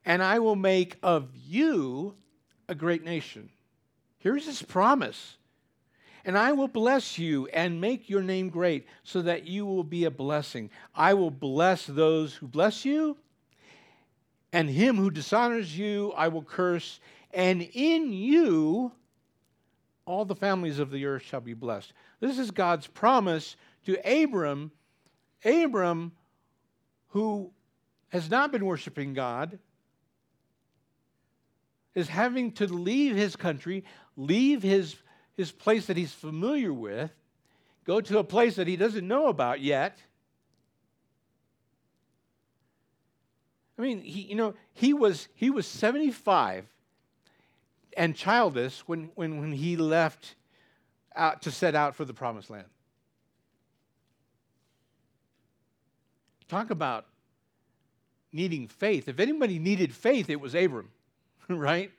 And 0.05 0.21
I 0.21 0.39
will 0.39 0.55
make 0.55 0.97
of 1.01 1.29
you 1.35 2.15
a 2.67 2.75
great 2.75 3.03
nation. 3.03 3.49
Here's 4.17 4.45
his 4.45 4.61
promise. 4.61 5.37
And 6.25 6.37
I 6.37 6.51
will 6.51 6.67
bless 6.67 7.17
you 7.19 7.47
and 7.47 7.79
make 7.79 8.09
your 8.09 8.23
name 8.23 8.49
great 8.49 8.87
so 9.03 9.21
that 9.21 9.45
you 9.45 9.65
will 9.65 9.83
be 9.83 10.05
a 10.05 10.11
blessing. 10.11 10.71
I 10.93 11.13
will 11.13 11.31
bless 11.31 11.85
those 11.85 12.33
who 12.33 12.47
bless 12.47 12.83
you, 12.83 13.15
and 14.51 14.69
him 14.69 14.97
who 14.97 15.11
dishonors 15.11 15.77
you 15.77 16.11
I 16.17 16.27
will 16.29 16.41
curse. 16.41 16.99
And 17.31 17.61
in 17.61 18.11
you 18.11 18.91
all 20.05 20.25
the 20.25 20.35
families 20.35 20.79
of 20.79 20.91
the 20.91 21.05
earth 21.05 21.23
shall 21.23 21.41
be 21.41 21.53
blessed. 21.53 21.93
This 22.19 22.39
is 22.39 22.51
God's 22.51 22.87
promise 22.87 23.55
to 23.85 23.97
Abram. 24.23 24.71
Abram, 25.43 26.11
who 27.09 27.51
has 28.09 28.29
not 28.29 28.51
been 28.51 28.65
worshiping 28.65 29.13
God, 29.13 29.59
is 31.93 32.07
having 32.07 32.51
to 32.53 32.67
leave 32.67 33.15
his 33.15 33.35
country, 33.35 33.83
leave 34.17 34.61
his, 34.61 34.95
his 35.35 35.51
place 35.51 35.85
that 35.87 35.97
he's 35.97 36.13
familiar 36.13 36.73
with, 36.73 37.11
go 37.85 38.01
to 38.01 38.19
a 38.19 38.23
place 38.23 38.55
that 38.55 38.67
he 38.67 38.75
doesn't 38.75 39.07
know 39.07 39.27
about 39.27 39.61
yet. 39.61 39.97
I 43.77 43.81
mean, 43.81 44.01
he, 44.01 44.21
you 44.21 44.35
know, 44.35 44.53
he 44.73 44.93
was, 44.93 45.27
he 45.35 45.49
was 45.49 45.67
75 45.67 46.65
and 47.97 48.15
childless 48.15 48.83
when, 48.87 49.11
when, 49.15 49.39
when 49.39 49.51
he 49.51 49.75
left 49.75 50.35
out 51.15 51.41
to 51.43 51.51
set 51.51 51.75
out 51.75 51.95
for 51.95 52.05
the 52.05 52.13
promised 52.13 52.49
land. 52.49 52.67
Talk 56.47 56.69
about 56.69 57.05
needing 58.31 58.67
faith. 58.67 59.07
If 59.07 59.19
anybody 59.19 59.59
needed 59.59 59.93
faith, 59.93 60.29
it 60.29 60.39
was 60.39 60.55
Abram. 60.55 60.89
right? 61.49 61.91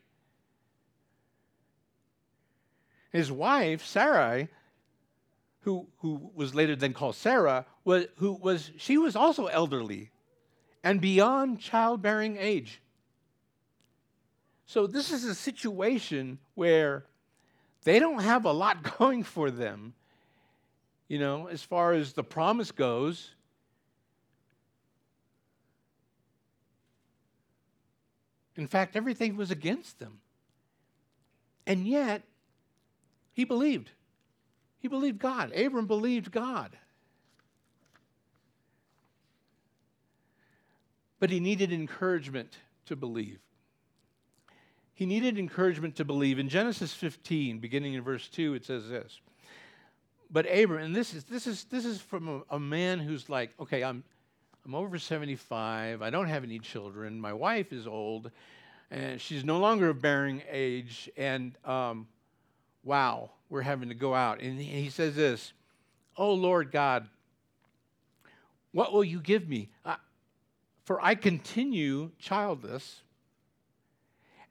His 3.16 3.32
wife, 3.32 3.82
Sarai, 3.82 4.48
who, 5.60 5.86
who 6.00 6.30
was 6.34 6.54
later 6.54 6.76
then 6.76 6.92
called 6.92 7.14
Sarah, 7.14 7.64
was, 7.82 8.04
who 8.16 8.34
was, 8.34 8.70
she 8.76 8.98
was 8.98 9.16
also 9.16 9.46
elderly 9.46 10.10
and 10.84 11.00
beyond 11.00 11.58
childbearing 11.58 12.36
age. 12.36 12.82
So 14.66 14.86
this 14.86 15.10
is 15.10 15.24
a 15.24 15.34
situation 15.34 16.38
where 16.56 17.06
they 17.84 17.98
don't 17.98 18.20
have 18.20 18.44
a 18.44 18.52
lot 18.52 18.98
going 18.98 19.22
for 19.22 19.50
them, 19.50 19.94
you 21.08 21.18
know, 21.18 21.46
as 21.46 21.62
far 21.62 21.94
as 21.94 22.12
the 22.12 22.22
promise 22.22 22.70
goes. 22.70 23.30
In 28.56 28.66
fact, 28.66 28.94
everything 28.94 29.38
was 29.38 29.50
against 29.50 30.00
them. 30.00 30.20
And 31.66 31.88
yet, 31.88 32.22
he 33.36 33.44
believed. 33.44 33.90
He 34.78 34.88
believed 34.88 35.18
God. 35.18 35.52
Abram 35.54 35.86
believed 35.86 36.32
God. 36.32 36.74
But 41.20 41.28
he 41.28 41.38
needed 41.38 41.70
encouragement 41.70 42.56
to 42.86 42.96
believe. 42.96 43.38
He 44.94 45.04
needed 45.04 45.38
encouragement 45.38 45.96
to 45.96 46.04
believe. 46.06 46.38
In 46.38 46.48
Genesis 46.48 46.94
15, 46.94 47.58
beginning 47.58 47.92
in 47.92 48.00
verse 48.00 48.26
2, 48.28 48.54
it 48.54 48.64
says 48.64 48.88
this. 48.88 49.20
But 50.30 50.46
Abram, 50.50 50.82
and 50.82 50.96
this 50.96 51.12
is 51.12 51.24
this 51.24 51.46
is 51.46 51.64
this 51.64 51.84
is 51.84 52.00
from 52.00 52.28
a, 52.50 52.56
a 52.56 52.58
man 52.58 53.00
who's 53.00 53.28
like, 53.28 53.50
okay, 53.60 53.84
I'm 53.84 54.02
I'm 54.64 54.74
over 54.74 54.98
75. 54.98 56.00
I 56.00 56.08
don't 56.08 56.28
have 56.28 56.42
any 56.42 56.58
children. 56.58 57.20
My 57.20 57.34
wife 57.34 57.70
is 57.70 57.86
old, 57.86 58.30
and 58.90 59.20
she's 59.20 59.44
no 59.44 59.58
longer 59.58 59.90
of 59.90 60.00
bearing 60.00 60.42
age. 60.50 61.10
And 61.18 61.54
um, 61.66 62.06
wow, 62.86 63.30
we're 63.50 63.62
having 63.62 63.90
to 63.90 63.94
go 63.94 64.14
out. 64.14 64.40
And 64.40 64.58
he 64.58 64.88
says 64.88 65.14
this 65.14 65.52
Oh 66.16 66.32
Lord 66.32 66.70
God, 66.70 67.08
what 68.72 68.92
will 68.92 69.04
you 69.04 69.20
give 69.20 69.48
me? 69.48 69.68
for 70.84 71.04
I 71.04 71.16
continue 71.16 72.12
childless, 72.16 73.02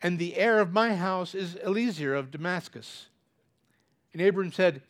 and 0.01 0.20
the 0.20 0.36
heir 0.36 0.60
of 0.60 0.74
my 0.74 0.94
house 0.94 1.34
is 1.34 1.56
Eliezer 1.63 2.13
of 2.13 2.30
Damascus. 2.30 3.08
And 4.12 4.22
Abram 4.22 4.51
said, 4.51 4.82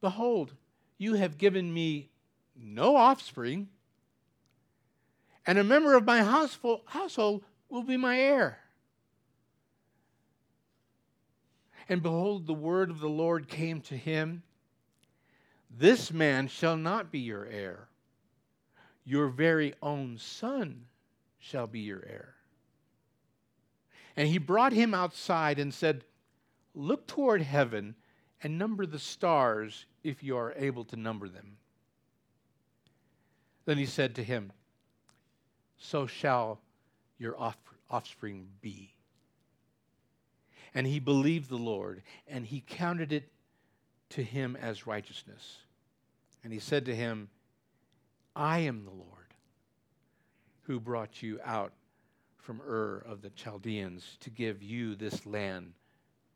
Behold, 0.00 0.54
you 0.96 1.14
have 1.14 1.36
given 1.36 1.72
me 1.74 2.08
no 2.56 2.96
offspring 2.96 3.68
and 5.46 5.58
a 5.58 5.64
member 5.64 5.94
of 5.94 6.04
my 6.04 6.22
household 6.22 7.42
will 7.68 7.82
be 7.82 7.96
my 7.96 8.18
heir. 8.18 8.58
And 11.90 12.02
behold, 12.02 12.46
the 12.46 12.54
word 12.54 12.88
of 12.88 13.00
the 13.00 13.08
Lord 13.08 13.48
came 13.48 13.82
to 13.82 13.96
him 13.96 14.42
This 15.70 16.10
man 16.10 16.48
shall 16.48 16.76
not 16.76 17.12
be 17.12 17.18
your 17.18 17.44
heir, 17.44 17.88
your 19.04 19.28
very 19.28 19.74
own 19.82 20.16
son 20.16 20.86
shall 21.38 21.66
be 21.66 21.80
your 21.80 22.02
heir. 22.06 22.36
And 24.16 24.28
he 24.28 24.38
brought 24.38 24.72
him 24.72 24.94
outside 24.94 25.58
and 25.58 25.74
said, 25.74 26.04
Look 26.74 27.06
toward 27.06 27.42
heaven 27.42 27.96
and 28.42 28.56
number 28.56 28.86
the 28.86 28.98
stars 28.98 29.84
if 30.02 30.22
you 30.22 30.36
are 30.36 30.54
able 30.56 30.84
to 30.86 30.96
number 30.96 31.28
them. 31.28 31.58
Then 33.66 33.76
he 33.76 33.86
said 33.86 34.14
to 34.14 34.24
him, 34.24 34.52
so 35.80 36.06
shall 36.06 36.60
your 37.18 37.36
offspring 37.90 38.46
be. 38.60 38.94
And 40.74 40.86
he 40.86 41.00
believed 41.00 41.48
the 41.48 41.56
Lord, 41.56 42.02
and 42.28 42.46
he 42.46 42.62
counted 42.66 43.12
it 43.12 43.30
to 44.10 44.22
him 44.22 44.56
as 44.60 44.86
righteousness. 44.86 45.58
And 46.44 46.52
he 46.52 46.58
said 46.58 46.86
to 46.86 46.94
him, 46.94 47.28
I 48.36 48.60
am 48.60 48.84
the 48.84 48.90
Lord 48.90 49.34
who 50.62 50.78
brought 50.78 51.22
you 51.22 51.40
out 51.44 51.72
from 52.36 52.60
Ur 52.60 53.02
of 53.06 53.22
the 53.22 53.30
Chaldeans 53.30 54.16
to 54.20 54.30
give 54.30 54.62
you 54.62 54.94
this 54.94 55.26
land 55.26 55.72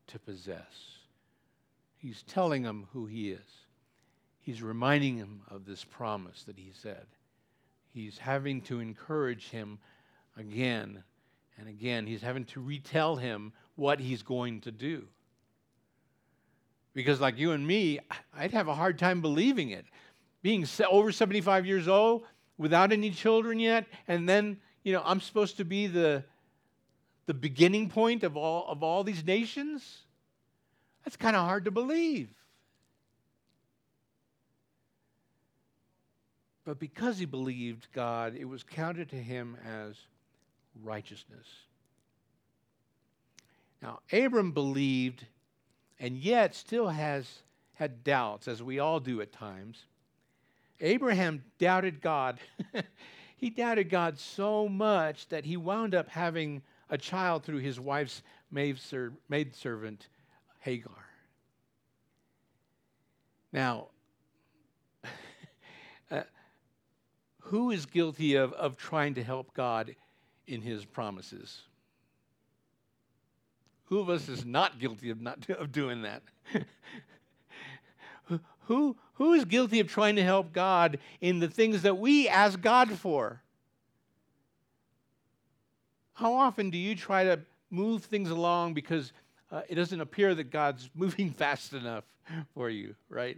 to 0.07 0.19
possess. 0.19 0.99
He's 1.97 2.23
telling 2.23 2.63
him 2.63 2.87
who 2.91 3.05
he 3.05 3.31
is. 3.31 3.65
He's 4.39 4.61
reminding 4.61 5.17
him 5.17 5.41
of 5.49 5.65
this 5.65 5.83
promise 5.83 6.43
that 6.43 6.59
he 6.59 6.71
said 6.73 7.05
he's 7.93 8.17
having 8.17 8.61
to 8.61 8.79
encourage 8.79 9.49
him 9.49 9.79
again 10.37 11.01
and 11.57 11.67
again. 11.67 12.05
He's 12.05 12.21
having 12.21 12.45
to 12.45 12.61
retell 12.61 13.15
him 13.15 13.53
what 13.75 13.99
he's 13.99 14.23
going 14.23 14.61
to 14.61 14.71
do. 14.71 15.07
Because, 16.93 17.19
like 17.19 17.37
you 17.37 17.51
and 17.51 17.65
me, 17.65 17.99
I'd 18.33 18.51
have 18.51 18.67
a 18.67 18.75
hard 18.75 18.97
time 18.97 19.21
believing 19.21 19.71
it. 19.71 19.85
Being 20.41 20.65
over 20.89 21.11
75 21.11 21.65
years 21.65 21.87
old, 21.87 22.23
without 22.57 22.91
any 22.91 23.09
children 23.09 23.59
yet, 23.59 23.85
and 24.07 24.29
then, 24.29 24.57
you 24.83 24.93
know, 24.93 25.01
I'm 25.03 25.19
supposed 25.19 25.57
to 25.57 25.65
be 25.65 25.87
the, 25.87 26.23
the 27.25 27.33
beginning 27.33 27.89
point 27.89 28.23
of 28.23 28.37
all, 28.37 28.65
of 28.67 28.83
all 28.83 29.03
these 29.03 29.25
nations? 29.25 30.03
That's 31.03 31.17
kind 31.17 31.35
of 31.35 31.45
hard 31.45 31.65
to 31.65 31.71
believe. 31.71 32.29
But 36.63 36.79
because 36.79 37.19
he 37.19 37.25
believed 37.25 37.87
God, 37.93 38.35
it 38.35 38.45
was 38.45 38.63
counted 38.63 39.09
to 39.09 39.17
him 39.17 39.55
as 39.65 39.95
righteousness. 40.83 41.45
Now, 43.85 43.99
Abram 44.11 44.51
believed 44.51 45.27
and 45.99 46.17
yet 46.17 46.55
still 46.55 46.87
has 46.87 47.43
had 47.73 48.03
doubts, 48.03 48.47
as 48.47 48.63
we 48.63 48.79
all 48.79 48.99
do 48.99 49.21
at 49.21 49.31
times. 49.31 49.85
Abraham 50.81 51.43
doubted 51.59 52.01
God. 52.01 52.39
he 53.37 53.51
doubted 53.51 53.91
God 53.91 54.17
so 54.17 54.67
much 54.67 55.27
that 55.27 55.45
he 55.45 55.55
wound 55.55 55.93
up 55.93 56.09
having 56.09 56.63
a 56.89 56.97
child 56.97 57.43
through 57.43 57.59
his 57.59 57.79
wife's 57.79 58.23
maidservant, 58.49 60.07
Hagar. 60.61 61.05
Now, 63.53 63.89
uh, 66.09 66.23
who 67.39 67.69
is 67.69 67.85
guilty 67.85 68.33
of, 68.33 68.51
of 68.53 68.77
trying 68.77 69.13
to 69.13 69.23
help 69.23 69.53
God 69.53 69.95
in 70.47 70.61
his 70.61 70.85
promises? 70.85 71.61
Who 73.85 73.99
of 73.99 74.09
us 74.09 74.27
is 74.27 74.45
not 74.45 74.79
guilty 74.79 75.09
of 75.09 75.21
not 75.21 75.47
of 75.49 75.71
doing 75.71 76.01
that? 76.01 76.23
who, 78.67 78.95
who 79.13 79.33
is 79.33 79.45
guilty 79.45 79.79
of 79.79 79.87
trying 79.87 80.15
to 80.15 80.23
help 80.23 80.51
God 80.53 80.99
in 81.21 81.39
the 81.39 81.47
things 81.47 81.83
that 81.83 81.97
we 81.97 82.27
ask 82.27 82.59
God 82.59 82.91
for? 82.91 83.41
How 86.13 86.33
often 86.33 86.69
do 86.69 86.77
you 86.77 86.95
try 86.95 87.25
to 87.25 87.39
move 87.69 88.05
things 88.05 88.29
along 88.29 88.73
because 88.73 89.11
uh, 89.51 89.61
it 89.69 89.75
doesn't 89.75 90.01
appear 90.01 90.33
that 90.33 90.49
God's 90.49 90.89
moving 90.95 91.31
fast 91.31 91.73
enough 91.73 92.05
for 92.53 92.69
you, 92.69 92.95
right? 93.09 93.37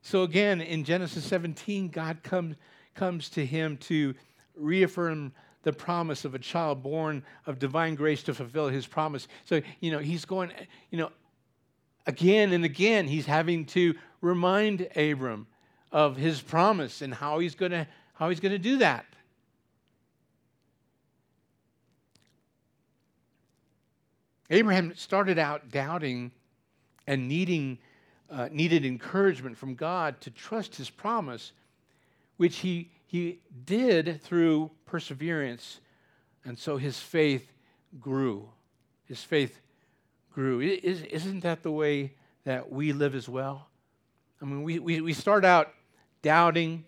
So 0.00 0.22
again, 0.22 0.60
in 0.60 0.84
Genesis 0.84 1.24
17, 1.24 1.88
God 1.88 2.22
comes 2.22 2.56
comes 2.94 3.28
to 3.30 3.44
him 3.44 3.76
to 3.78 4.14
reaffirm 4.54 5.32
the 5.62 5.72
promise 5.72 6.24
of 6.24 6.34
a 6.34 6.38
child 6.38 6.82
born 6.82 7.22
of 7.46 7.58
divine 7.58 7.94
grace 7.94 8.22
to 8.24 8.34
fulfill 8.34 8.68
his 8.68 8.86
promise. 8.86 9.28
So, 9.44 9.62
you 9.80 9.90
know, 9.92 9.98
he's 9.98 10.24
going, 10.24 10.52
you 10.90 10.98
know, 10.98 11.10
again 12.06 12.52
and 12.52 12.64
again, 12.64 13.06
he's 13.06 13.26
having 13.26 13.64
to 13.66 13.94
remind 14.20 14.88
Abram 14.96 15.46
of 15.90 16.16
his 16.16 16.40
promise 16.40 17.02
and 17.02 17.14
how 17.14 17.38
he's 17.38 17.54
going 17.54 17.72
to 17.72 17.86
how 18.14 18.28
he's 18.28 18.40
going 18.40 18.52
to 18.52 18.58
do 18.58 18.78
that. 18.78 19.06
Abraham 24.50 24.94
started 24.94 25.38
out 25.38 25.70
doubting 25.70 26.30
and 27.06 27.26
needing 27.26 27.78
uh, 28.30 28.48
needed 28.50 28.84
encouragement 28.84 29.56
from 29.56 29.74
God 29.74 30.20
to 30.22 30.30
trust 30.30 30.76
his 30.76 30.90
promise 30.90 31.52
which 32.42 32.56
he, 32.56 32.90
he 33.06 33.38
did 33.66 34.20
through 34.20 34.68
perseverance. 34.84 35.78
And 36.44 36.58
so 36.58 36.76
his 36.76 36.98
faith 36.98 37.52
grew. 38.00 38.48
His 39.04 39.22
faith 39.22 39.60
grew. 40.34 40.60
Isn't 40.60 41.44
that 41.44 41.62
the 41.62 41.70
way 41.70 42.14
that 42.42 42.72
we 42.72 42.92
live 42.92 43.14
as 43.14 43.28
well? 43.28 43.68
I 44.40 44.44
mean, 44.44 44.64
we, 44.64 44.80
we, 44.80 45.00
we 45.00 45.12
start 45.12 45.44
out 45.44 45.72
doubting 46.22 46.84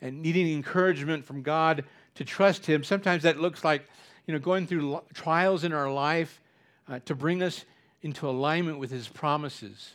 and 0.00 0.22
needing 0.22 0.52
encouragement 0.52 1.24
from 1.24 1.42
God 1.42 1.84
to 2.16 2.24
trust 2.24 2.66
Him. 2.66 2.82
Sometimes 2.82 3.22
that 3.22 3.38
looks 3.38 3.62
like, 3.62 3.86
you 4.26 4.34
know, 4.34 4.40
going 4.40 4.66
through 4.66 5.00
trials 5.14 5.62
in 5.62 5.72
our 5.72 5.88
life 5.88 6.40
uh, 6.88 6.98
to 7.04 7.14
bring 7.14 7.44
us 7.44 7.64
into 8.02 8.28
alignment 8.28 8.80
with 8.80 8.90
His 8.90 9.06
promises 9.06 9.92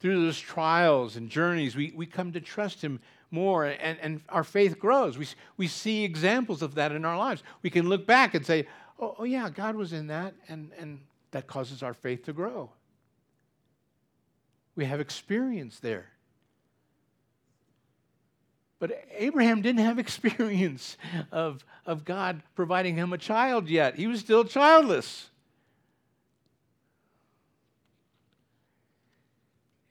through 0.00 0.22
those 0.24 0.38
trials 0.38 1.16
and 1.16 1.28
journeys, 1.28 1.74
we, 1.74 1.92
we 1.94 2.06
come 2.06 2.32
to 2.32 2.40
trust 2.40 2.82
Him 2.82 3.00
more 3.30 3.64
and, 3.66 3.98
and 4.00 4.20
our 4.28 4.44
faith 4.44 4.78
grows. 4.78 5.18
We, 5.18 5.26
we 5.56 5.66
see 5.66 6.04
examples 6.04 6.62
of 6.62 6.74
that 6.76 6.92
in 6.92 7.04
our 7.04 7.18
lives. 7.18 7.42
We 7.62 7.70
can 7.70 7.88
look 7.88 8.06
back 8.06 8.34
and 8.34 8.44
say, 8.44 8.66
oh, 8.98 9.16
oh 9.18 9.24
yeah, 9.24 9.50
God 9.50 9.76
was 9.76 9.92
in 9.92 10.06
that, 10.08 10.34
and, 10.48 10.70
and 10.78 11.00
that 11.30 11.46
causes 11.46 11.82
our 11.82 11.94
faith 11.94 12.24
to 12.24 12.32
grow. 12.32 12.70
We 14.76 14.84
have 14.84 15.00
experience 15.00 15.80
there. 15.80 16.06
But 18.78 19.04
Abraham 19.16 19.60
didn't 19.60 19.84
have 19.84 19.98
experience 19.98 20.96
of, 21.32 21.64
of 21.84 22.04
God 22.04 22.42
providing 22.54 22.96
him 22.96 23.12
a 23.12 23.18
child 23.18 23.68
yet. 23.68 23.96
He 23.96 24.06
was 24.06 24.20
still 24.20 24.44
childless. 24.44 25.30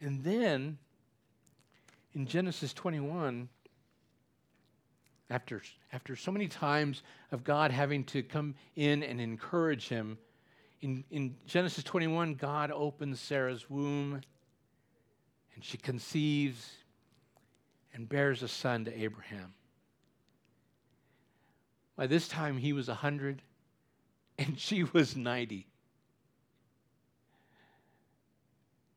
And 0.01 0.23
then 0.23 0.77
in 2.13 2.25
Genesis 2.25 2.73
21, 2.73 3.49
after, 5.29 5.61
after 5.91 6.15
so 6.15 6.31
many 6.31 6.47
times 6.47 7.03
of 7.31 7.43
God 7.43 7.71
having 7.71 8.03
to 8.05 8.23
come 8.23 8.55
in 8.75 9.03
and 9.03 9.19
encourage 9.19 9.89
him, 9.89 10.17
in, 10.81 11.03
in 11.09 11.35
Genesis 11.47 11.83
21, 11.83 12.35
God 12.35 12.71
opens 12.71 13.19
Sarah's 13.19 13.69
womb 13.69 14.21
and 15.55 15.63
she 15.63 15.77
conceives 15.77 16.69
and 17.93 18.07
bears 18.07 18.43
a 18.43 18.47
son 18.47 18.85
to 18.85 19.01
Abraham. 19.01 19.53
By 21.95 22.05
this 22.05 22.27
time, 22.27 22.57
he 22.57 22.73
was 22.73 22.87
100 22.87 23.41
and 24.37 24.59
she 24.59 24.83
was 24.83 25.15
90. 25.15 25.65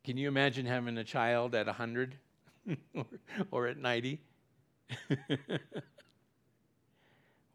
Can 0.04 0.16
you 0.16 0.28
imagine 0.28 0.66
having 0.66 0.96
a 0.98 1.04
child 1.04 1.54
at 1.54 1.66
100 1.66 2.14
or, 2.94 3.06
or 3.50 3.66
at 3.66 3.76
90? 3.76 4.20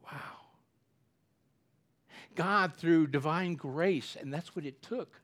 wow. 0.04 0.12
God, 2.36 2.76
through 2.76 3.08
divine 3.08 3.56
grace, 3.56 4.16
and 4.20 4.34
that's 4.34 4.56
what 4.56 4.66
it 4.66 4.82
took 4.82 5.22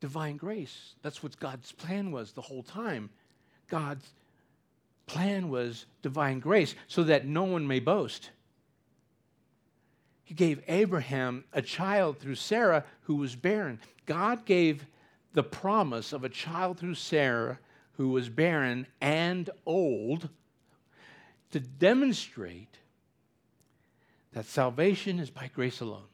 divine 0.00 0.36
grace. 0.36 0.94
That's 1.02 1.22
what 1.22 1.38
God's 1.38 1.70
plan 1.70 2.10
was 2.10 2.32
the 2.32 2.40
whole 2.40 2.64
time. 2.64 3.10
God's 3.68 4.12
plan 5.06 5.48
was 5.48 5.86
divine 6.02 6.40
grace 6.40 6.74
so 6.88 7.04
that 7.04 7.24
no 7.24 7.44
one 7.44 7.68
may 7.68 7.78
boast. 7.78 8.30
He 10.24 10.34
gave 10.34 10.60
Abraham 10.66 11.44
a 11.52 11.62
child 11.62 12.18
through 12.18 12.34
Sarah 12.34 12.84
who 13.02 13.14
was 13.14 13.36
barren. 13.36 13.78
God 14.04 14.44
gave 14.44 14.86
the 15.32 15.42
promise 15.42 16.12
of 16.12 16.24
a 16.24 16.28
child 16.28 16.78
through 16.78 16.94
Sarah 16.94 17.58
who 17.92 18.08
was 18.08 18.28
barren 18.28 18.86
and 19.00 19.48
old 19.66 20.28
to 21.50 21.60
demonstrate 21.60 22.78
that 24.32 24.46
salvation 24.46 25.18
is 25.18 25.30
by 25.30 25.50
grace 25.54 25.80
alone. 25.80 26.04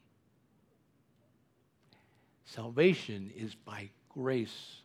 Salvation 2.44 3.31
is 3.37 3.54
by 3.54 3.90
grace 4.09 4.81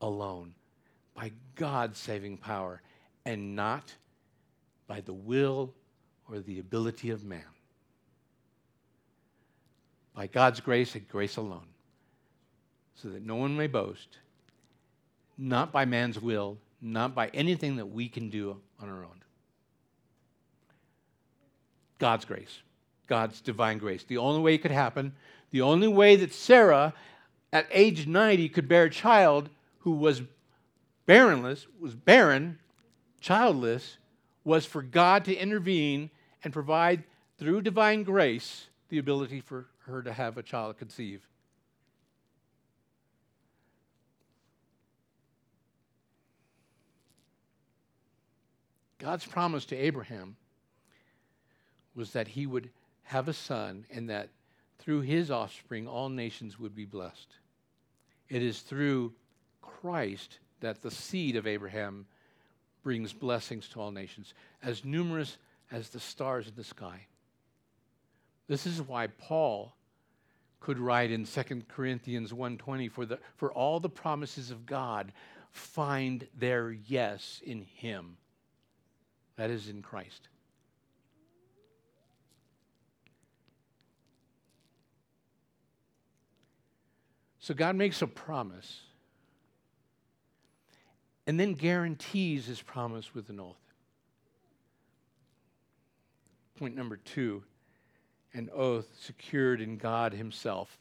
alone, 0.00 0.54
by 1.14 1.32
God's 1.56 1.98
saving 1.98 2.38
power, 2.38 2.80
and 3.26 3.54
not 3.54 3.92
by 4.86 5.00
the 5.00 5.12
will 5.12 5.74
or 6.30 6.40
the 6.40 6.58
ability 6.58 7.10
of 7.10 7.24
man. 7.24 7.42
By 10.14 10.26
God's 10.26 10.60
grace 10.60 10.94
and 10.94 11.06
grace 11.08 11.36
alone 11.36 11.66
so 13.02 13.08
that 13.08 13.24
no 13.24 13.36
one 13.36 13.56
may 13.56 13.66
boast, 13.66 14.18
not 15.36 15.72
by 15.72 15.84
man's 15.84 16.20
will, 16.20 16.58
not 16.80 17.14
by 17.14 17.28
anything 17.28 17.76
that 17.76 17.86
we 17.86 18.08
can 18.08 18.28
do 18.28 18.56
on 18.80 18.88
our 18.88 19.04
own. 19.04 19.22
God's 21.98 22.24
grace, 22.24 22.60
God's 23.06 23.40
divine 23.40 23.78
grace. 23.78 24.04
The 24.04 24.18
only 24.18 24.40
way 24.40 24.54
it 24.54 24.62
could 24.62 24.70
happen, 24.70 25.14
the 25.50 25.62
only 25.62 25.88
way 25.88 26.16
that 26.16 26.32
Sarah 26.32 26.94
at 27.52 27.66
age 27.70 28.06
90 28.06 28.48
could 28.50 28.68
bear 28.68 28.84
a 28.84 28.90
child 28.90 29.48
who 29.80 29.92
was 29.92 30.22
barrenless, 31.06 31.66
was 31.80 31.94
barren, 31.94 32.58
childless, 33.20 33.96
was 34.44 34.66
for 34.66 34.82
God 34.82 35.24
to 35.24 35.34
intervene 35.34 36.10
and 36.44 36.52
provide 36.52 37.04
through 37.38 37.62
divine 37.62 38.02
grace 38.02 38.66
the 38.88 38.98
ability 38.98 39.40
for 39.40 39.66
her 39.86 40.02
to 40.02 40.12
have 40.12 40.36
a 40.36 40.42
child 40.42 40.78
conceive. 40.78 41.26
God's 48.98 49.26
promise 49.26 49.64
to 49.66 49.76
Abraham 49.76 50.36
was 51.94 52.12
that 52.12 52.28
he 52.28 52.46
would 52.46 52.70
have 53.04 53.28
a 53.28 53.32
son 53.32 53.86
and 53.90 54.10
that 54.10 54.28
through 54.78 55.00
his 55.00 55.30
offspring 55.30 55.86
all 55.86 56.08
nations 56.08 56.58
would 56.58 56.74
be 56.74 56.84
blessed. 56.84 57.28
It 58.28 58.42
is 58.42 58.60
through 58.60 59.12
Christ 59.62 60.38
that 60.60 60.82
the 60.82 60.90
seed 60.90 61.36
of 61.36 61.46
Abraham 61.46 62.06
brings 62.82 63.12
blessings 63.12 63.68
to 63.68 63.80
all 63.80 63.90
nations, 63.90 64.34
as 64.62 64.84
numerous 64.84 65.36
as 65.70 65.90
the 65.90 66.00
stars 66.00 66.48
in 66.48 66.54
the 66.54 66.64
sky. 66.64 67.06
This 68.46 68.66
is 68.66 68.80
why 68.80 69.08
Paul 69.08 69.74
could 70.60 70.78
write 70.78 71.10
in 71.10 71.24
2 71.24 71.68
Corinthians 71.68 72.32
1:20 72.32 72.90
for 72.90 73.06
the 73.06 73.18
for 73.36 73.52
all 73.52 73.78
the 73.78 73.88
promises 73.88 74.50
of 74.50 74.66
God 74.66 75.12
find 75.50 76.26
their 76.34 76.72
yes 76.72 77.40
in 77.44 77.62
him 77.62 78.16
that 79.38 79.50
is 79.50 79.68
in 79.68 79.82
Christ. 79.82 80.28
So 87.38 87.54
God 87.54 87.76
makes 87.76 88.02
a 88.02 88.06
promise 88.06 88.80
and 91.26 91.38
then 91.38 91.54
guarantees 91.54 92.46
his 92.46 92.60
promise 92.60 93.14
with 93.14 93.30
an 93.30 93.38
oath. 93.40 93.56
Point 96.58 96.76
number 96.76 96.96
two 96.96 97.44
an 98.34 98.50
oath 98.52 98.88
secured 99.00 99.60
in 99.60 99.78
God 99.78 100.12
Himself. 100.12 100.78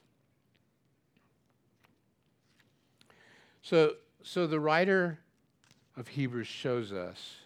So, 3.61 3.93
so 4.21 4.45
the 4.45 4.59
writer 4.59 5.19
of 5.95 6.09
Hebrews 6.09 6.47
shows 6.47 6.91
us 6.91 7.37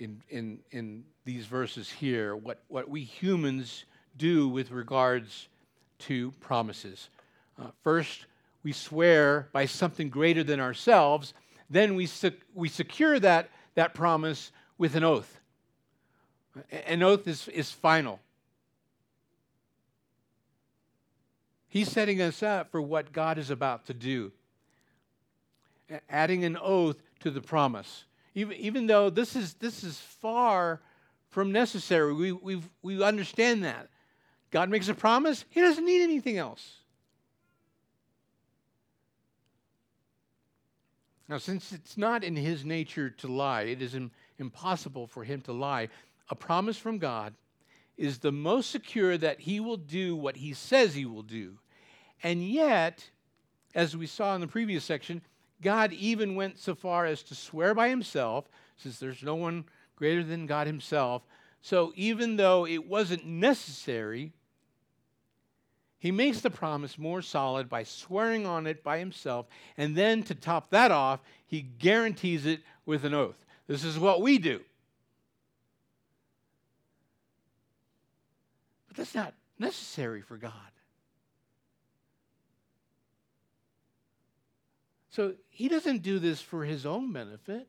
in, 0.00 0.22
in, 0.30 0.58
in 0.70 1.04
these 1.24 1.46
verses 1.46 1.88
here 1.88 2.34
what, 2.34 2.62
what 2.68 2.88
we 2.88 3.04
humans 3.04 3.84
do 4.16 4.48
with 4.48 4.70
regards 4.70 5.48
to 5.98 6.32
promises. 6.40 7.10
Uh, 7.60 7.66
first, 7.84 8.24
we 8.62 8.72
swear 8.72 9.48
by 9.52 9.66
something 9.66 10.08
greater 10.08 10.42
than 10.42 10.58
ourselves. 10.58 11.34
Then 11.68 11.94
we, 11.94 12.06
sec- 12.06 12.46
we 12.54 12.68
secure 12.68 13.20
that, 13.20 13.50
that 13.74 13.94
promise 13.94 14.50
with 14.78 14.96
an 14.96 15.04
oath. 15.04 15.38
An 16.86 17.02
oath 17.02 17.28
is, 17.28 17.48
is 17.48 17.70
final. 17.70 18.18
He's 21.68 21.90
setting 21.90 22.20
us 22.20 22.42
up 22.42 22.72
for 22.72 22.82
what 22.82 23.12
God 23.12 23.38
is 23.38 23.50
about 23.50 23.86
to 23.86 23.94
do, 23.94 24.32
adding 26.08 26.44
an 26.44 26.58
oath 26.60 27.00
to 27.20 27.30
the 27.30 27.40
promise. 27.40 28.04
Even, 28.34 28.56
even 28.56 28.86
though 28.86 29.10
this 29.10 29.34
is, 29.34 29.54
this 29.54 29.82
is 29.82 29.98
far 29.98 30.80
from 31.30 31.52
necessary, 31.52 32.12
we, 32.12 32.32
we 32.32 32.60
we 32.82 33.02
understand 33.02 33.64
that. 33.64 33.88
God 34.50 34.68
makes 34.68 34.88
a 34.88 34.94
promise, 34.94 35.44
He 35.50 35.60
doesn't 35.60 35.84
need 35.84 36.02
anything 36.02 36.38
else. 36.38 36.76
Now, 41.28 41.38
since 41.38 41.72
it's 41.72 41.96
not 41.96 42.24
in 42.24 42.34
His 42.34 42.64
nature 42.64 43.10
to 43.10 43.28
lie, 43.28 43.62
it 43.62 43.80
is 43.80 43.94
Im- 43.94 44.10
impossible 44.38 45.06
for 45.06 45.22
Him 45.22 45.40
to 45.42 45.52
lie. 45.52 45.88
A 46.28 46.34
promise 46.34 46.76
from 46.76 46.98
God 46.98 47.34
is 47.96 48.18
the 48.18 48.32
most 48.32 48.70
secure 48.70 49.16
that 49.16 49.40
He 49.40 49.60
will 49.60 49.76
do 49.76 50.16
what 50.16 50.36
He 50.36 50.52
says 50.52 50.94
He 50.94 51.06
will 51.06 51.22
do. 51.22 51.58
And 52.22 52.44
yet, 52.44 53.08
as 53.74 53.96
we 53.96 54.06
saw 54.06 54.34
in 54.34 54.40
the 54.40 54.48
previous 54.48 54.84
section, 54.84 55.22
God 55.62 55.92
even 55.92 56.34
went 56.34 56.58
so 56.58 56.74
far 56.74 57.06
as 57.06 57.22
to 57.24 57.34
swear 57.34 57.74
by 57.74 57.88
himself, 57.88 58.48
since 58.76 58.98
there's 58.98 59.22
no 59.22 59.34
one 59.34 59.64
greater 59.96 60.24
than 60.24 60.46
God 60.46 60.66
himself. 60.66 61.22
So 61.60 61.92
even 61.94 62.36
though 62.36 62.66
it 62.66 62.86
wasn't 62.86 63.26
necessary, 63.26 64.32
he 65.98 66.10
makes 66.10 66.40
the 66.40 66.50
promise 66.50 66.98
more 66.98 67.20
solid 67.20 67.68
by 67.68 67.84
swearing 67.84 68.46
on 68.46 68.66
it 68.66 68.82
by 68.82 68.98
himself. 68.98 69.46
And 69.76 69.94
then 69.94 70.22
to 70.24 70.34
top 70.34 70.70
that 70.70 70.90
off, 70.90 71.20
he 71.46 71.60
guarantees 71.60 72.46
it 72.46 72.62
with 72.86 73.04
an 73.04 73.12
oath. 73.12 73.44
This 73.66 73.84
is 73.84 73.98
what 73.98 74.22
we 74.22 74.38
do. 74.38 74.60
But 78.88 78.96
that's 78.96 79.14
not 79.14 79.34
necessary 79.58 80.22
for 80.22 80.38
God. 80.38 80.52
So 85.10 85.34
he 85.48 85.68
doesn't 85.68 86.02
do 86.02 86.18
this 86.18 86.40
for 86.40 86.64
his 86.64 86.86
own 86.86 87.12
benefit. 87.12 87.66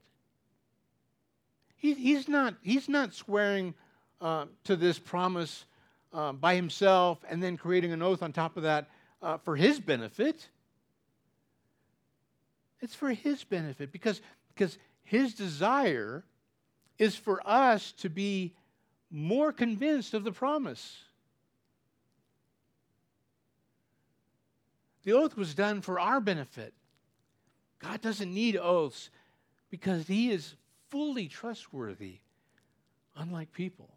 He, 1.75 1.95
he's, 1.95 2.27
not, 2.27 2.55
he's 2.61 2.87
not 2.87 3.13
swearing 3.13 3.73
uh, 4.21 4.45
to 4.65 4.75
this 4.75 4.99
promise 4.99 5.65
uh, 6.13 6.33
by 6.33 6.55
himself 6.55 7.17
and 7.27 7.41
then 7.41 7.57
creating 7.57 7.91
an 7.91 8.03
oath 8.03 8.21
on 8.21 8.31
top 8.31 8.57
of 8.57 8.63
that 8.63 8.89
uh, 9.21 9.37
for 9.39 9.55
his 9.55 9.79
benefit. 9.79 10.49
It's 12.79 12.93
for 12.93 13.09
his 13.09 13.43
benefit 13.43 13.91
because, 13.91 14.21
because 14.53 14.77
his 15.03 15.33
desire 15.33 16.23
is 16.99 17.15
for 17.15 17.41
us 17.45 17.91
to 17.93 18.09
be 18.09 18.53
more 19.09 19.51
convinced 19.51 20.13
of 20.13 20.23
the 20.23 20.31
promise. 20.31 20.99
The 25.03 25.13
oath 25.13 25.35
was 25.35 25.55
done 25.55 25.81
for 25.81 25.99
our 25.99 26.21
benefit. 26.21 26.73
God 27.81 28.01
doesn't 28.01 28.33
need 28.33 28.57
oaths 28.57 29.09
because 29.69 30.07
he 30.07 30.31
is 30.31 30.55
fully 30.89 31.27
trustworthy, 31.27 32.19
unlike 33.15 33.51
people. 33.51 33.89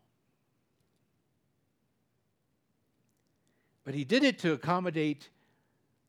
But 3.84 3.94
he 3.94 4.04
did 4.04 4.24
it 4.24 4.38
to 4.40 4.52
accommodate 4.52 5.28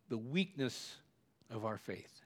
the 0.09 0.17
weakness 0.17 0.95
of 1.49 1.65
our 1.65 1.77
faith. 1.77 2.21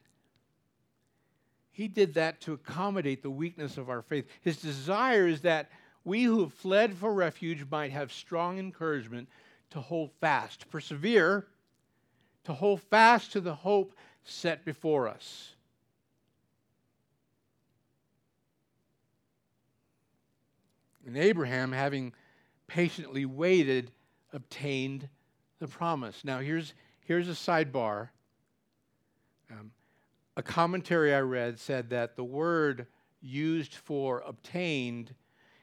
He 1.71 1.88
did 1.88 2.13
that 2.15 2.41
to 2.41 2.53
accommodate 2.53 3.23
the 3.23 3.29
weakness 3.29 3.77
of 3.77 3.89
our 3.89 4.01
faith. 4.01 4.27
His 4.41 4.57
desire 4.57 5.27
is 5.27 5.41
that 5.41 5.71
we 6.03 6.23
who 6.23 6.41
have 6.41 6.53
fled 6.53 6.93
for 6.93 7.13
refuge 7.13 7.65
might 7.71 7.91
have 7.91 8.12
strong 8.12 8.59
encouragement 8.59 9.29
to 9.71 9.79
hold 9.79 10.12
fast, 10.19 10.62
to 10.62 10.67
persevere, 10.67 11.47
to 12.43 12.53
hold 12.53 12.81
fast 12.81 13.31
to 13.31 13.41
the 13.41 13.53
hope 13.53 13.93
set 14.23 14.65
before 14.65 15.08
us. 15.08 15.53
And 21.05 21.17
Abraham, 21.17 21.71
having 21.71 22.13
patiently 22.67 23.25
waited, 23.25 23.91
obtained 24.32 25.10
the 25.60 25.67
promise. 25.67 26.23
Now, 26.23 26.39
here's, 26.39 26.73
here's 27.05 27.27
a 27.27 27.32
sidebar. 27.32 28.10
Um, 29.51 29.71
a 30.38 30.43
commentary 30.43 31.13
I 31.13 31.21
read 31.21 31.60
said 31.60 31.89
that 31.89 32.15
the 32.15 32.23
word 32.23 32.86
used 33.21 33.73
for 33.73 34.23
obtained 34.25 35.13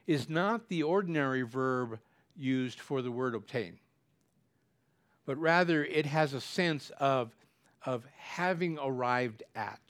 is 0.07 0.29
not 0.29 0.69
the 0.69 0.83
ordinary 0.83 1.42
verb 1.42 1.99
used 2.37 2.81
for 2.81 3.01
the 3.01 3.11
word 3.11 3.35
obtain, 3.35 3.79
but 5.25 5.38
rather 5.38 5.85
it 5.85 6.07
has 6.07 6.35
a 6.35 6.40
sense 6.40 6.90
of 6.99 7.35
of 7.87 8.05
having 8.18 8.79
arrived 8.83 9.44
at 9.55 9.81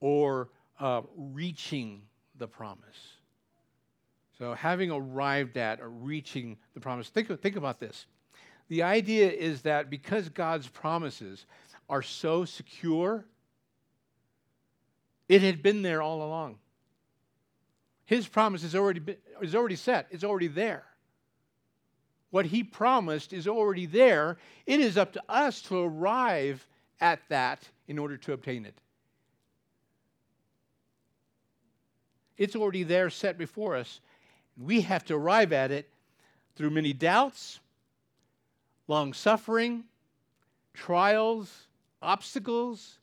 or 0.00 0.50
uh, 0.78 1.00
reaching 1.16 2.02
the 2.38 2.46
promise. 2.46 3.16
So, 4.38 4.54
having 4.54 4.90
arrived 4.90 5.56
at 5.56 5.80
or 5.80 5.88
reaching 5.88 6.56
the 6.74 6.80
promise. 6.80 7.08
Think, 7.08 7.40
think 7.40 7.56
about 7.56 7.80
this. 7.80 8.06
The 8.68 8.82
idea 8.82 9.30
is 9.30 9.62
that 9.62 9.90
because 9.90 10.28
God's 10.28 10.68
promises 10.68 11.46
are 11.88 12.02
so 12.02 12.44
secure, 12.44 13.24
it 15.28 15.42
had 15.42 15.62
been 15.62 15.82
there 15.82 16.02
all 16.02 16.22
along. 16.22 16.58
His 18.04 18.26
promise 18.26 18.64
is 18.64 18.74
already, 18.74 19.00
been, 19.00 19.16
is 19.40 19.54
already 19.54 19.76
set, 19.76 20.06
it's 20.10 20.24
already 20.24 20.48
there. 20.48 20.84
What 22.30 22.46
he 22.46 22.64
promised 22.64 23.32
is 23.32 23.46
already 23.46 23.86
there. 23.86 24.38
It 24.66 24.80
is 24.80 24.96
up 24.96 25.12
to 25.12 25.22
us 25.28 25.60
to 25.62 25.78
arrive 25.78 26.66
at 27.02 27.20
that 27.28 27.68
in 27.88 27.98
order 27.98 28.16
to 28.16 28.32
obtain 28.32 28.64
it. 28.64 28.80
It's 32.38 32.56
already 32.56 32.84
there 32.84 33.10
set 33.10 33.36
before 33.36 33.76
us. 33.76 34.00
We 34.56 34.80
have 34.82 35.04
to 35.06 35.14
arrive 35.14 35.52
at 35.52 35.70
it 35.70 35.90
through 36.56 36.70
many 36.70 36.92
doubts, 36.92 37.60
long 38.88 39.12
suffering, 39.12 39.84
trials, 40.72 41.66
obstacles, 42.00 42.98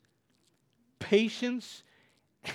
patience, 1.00 1.84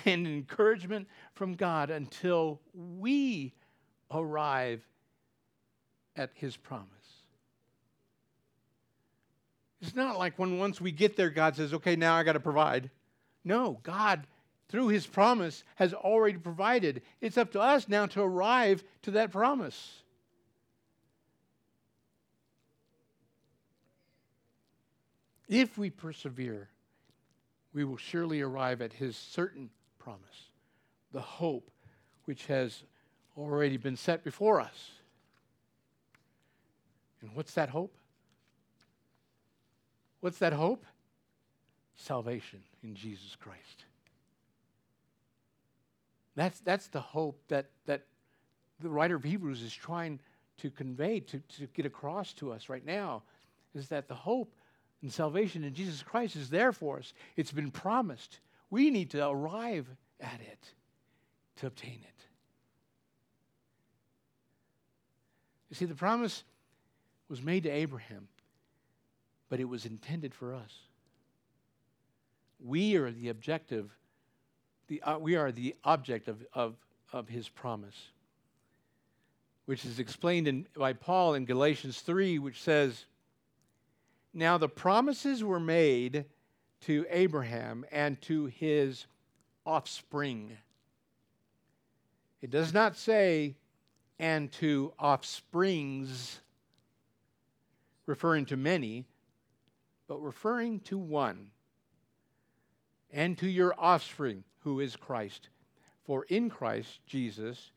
and 0.05 0.27
encouragement 0.27 1.07
from 1.35 1.53
God 1.53 1.91
until 1.91 2.59
we 2.73 3.53
arrive 4.11 4.81
at 6.15 6.31
His 6.33 6.57
promise. 6.57 6.94
It's 9.81 9.95
not 9.95 10.17
like 10.17 10.39
when 10.39 10.57
once 10.57 10.79
we 10.79 10.91
get 10.91 11.15
there, 11.15 11.29
God 11.29 11.55
says, 11.55 11.73
okay, 11.73 11.95
now 11.95 12.15
I 12.15 12.23
got 12.23 12.33
to 12.33 12.39
provide. 12.39 12.89
No, 13.43 13.79
God, 13.83 14.25
through 14.69 14.87
his 14.87 15.05
promise, 15.05 15.63
has 15.75 15.93
already 15.93 16.37
provided. 16.37 17.01
It's 17.21 17.37
up 17.37 17.51
to 17.51 17.61
us 17.61 17.87
now 17.87 18.05
to 18.07 18.21
arrive 18.21 18.83
to 19.03 19.11
that 19.11 19.31
promise. 19.31 20.01
If 25.47 25.77
we 25.77 25.91
persevere, 25.91 26.69
we 27.73 27.83
will 27.83 27.97
surely 27.97 28.41
arrive 28.41 28.81
at 28.81 28.93
his 28.93 29.15
certain 29.15 29.69
promise, 29.99 30.49
the 31.11 31.21
hope 31.21 31.69
which 32.23 32.47
has 32.47 32.83
already 33.37 33.77
been 33.77 33.97
set 33.97 34.23
before 34.23 34.59
us. 34.59 34.91
And 37.21 37.35
what's 37.35 37.53
that 37.53 37.69
hope? 37.69 37.95
What's 40.25 40.39
that 40.39 40.53
hope? 40.53 40.87
Salvation 41.97 42.63
in 42.81 42.95
Jesus 42.95 43.35
Christ. 43.39 43.85
That's, 46.35 46.59
that's 46.61 46.87
the 46.87 46.99
hope 46.99 47.39
that, 47.49 47.67
that 47.85 48.07
the 48.79 48.89
writer 48.89 49.15
of 49.15 49.23
Hebrews 49.23 49.61
is 49.61 49.71
trying 49.71 50.19
to 50.57 50.71
convey, 50.71 51.19
to, 51.19 51.39
to 51.59 51.67
get 51.75 51.85
across 51.85 52.33
to 52.33 52.51
us 52.51 52.69
right 52.69 52.83
now, 52.83 53.21
is 53.75 53.89
that 53.89 54.07
the 54.07 54.15
hope 54.15 54.51
and 55.03 55.13
salvation 55.13 55.63
in 55.63 55.75
Jesus 55.75 56.01
Christ 56.01 56.35
is 56.35 56.49
there 56.49 56.71
for 56.71 56.97
us. 56.97 57.13
It's 57.35 57.51
been 57.51 57.69
promised. 57.69 58.39
We 58.71 58.89
need 58.89 59.11
to 59.11 59.29
arrive 59.29 59.87
at 60.19 60.41
it 60.41 60.73
to 61.57 61.67
obtain 61.67 61.99
it. 62.01 62.25
You 65.69 65.75
see, 65.75 65.85
the 65.85 65.93
promise 65.93 66.43
was 67.29 67.43
made 67.43 67.61
to 67.61 67.69
Abraham, 67.69 68.27
but 69.49 69.59
it 69.59 69.65
was 69.65 69.85
intended 69.85 70.33
for 70.33 70.53
us. 70.53 70.73
We 72.63 72.95
are 72.95 73.11
the 73.11 73.29
objective, 73.29 73.91
the, 74.87 75.01
uh, 75.01 75.17
we 75.17 75.35
are 75.35 75.51
the 75.51 75.75
object 75.83 76.27
of, 76.27 76.43
of, 76.53 76.75
of 77.11 77.27
his 77.27 77.49
promise, 77.49 78.09
which 79.65 79.85
is 79.85 79.99
explained 79.99 80.47
in, 80.47 80.67
by 80.75 80.93
Paul 80.93 81.35
in 81.35 81.45
Galatians 81.45 82.01
3, 82.01 82.39
which 82.39 82.61
says, 82.61 83.05
Now 84.33 84.57
the 84.57 84.69
promises 84.69 85.43
were 85.43 85.59
made 85.59 86.25
to 86.81 87.05
Abraham 87.09 87.85
and 87.91 88.21
to 88.23 88.45
his 88.45 89.05
offspring. 89.65 90.57
It 92.41 92.51
does 92.51 92.73
not 92.73 92.95
say, 92.95 93.55
and 94.19 94.51
to 94.53 94.93
offsprings, 94.99 96.39
referring 98.05 98.45
to 98.45 98.57
many, 98.57 99.05
but 100.07 100.21
referring 100.21 100.79
to 100.81 100.97
one, 100.97 101.51
and 103.11 103.37
to 103.37 103.47
your 103.47 103.73
offspring, 103.77 104.43
who 104.59 104.79
is 104.79 104.95
Christ. 104.95 105.49
For 106.03 106.25
in 106.25 106.49
Christ 106.49 106.99
Jesus, 107.07 107.71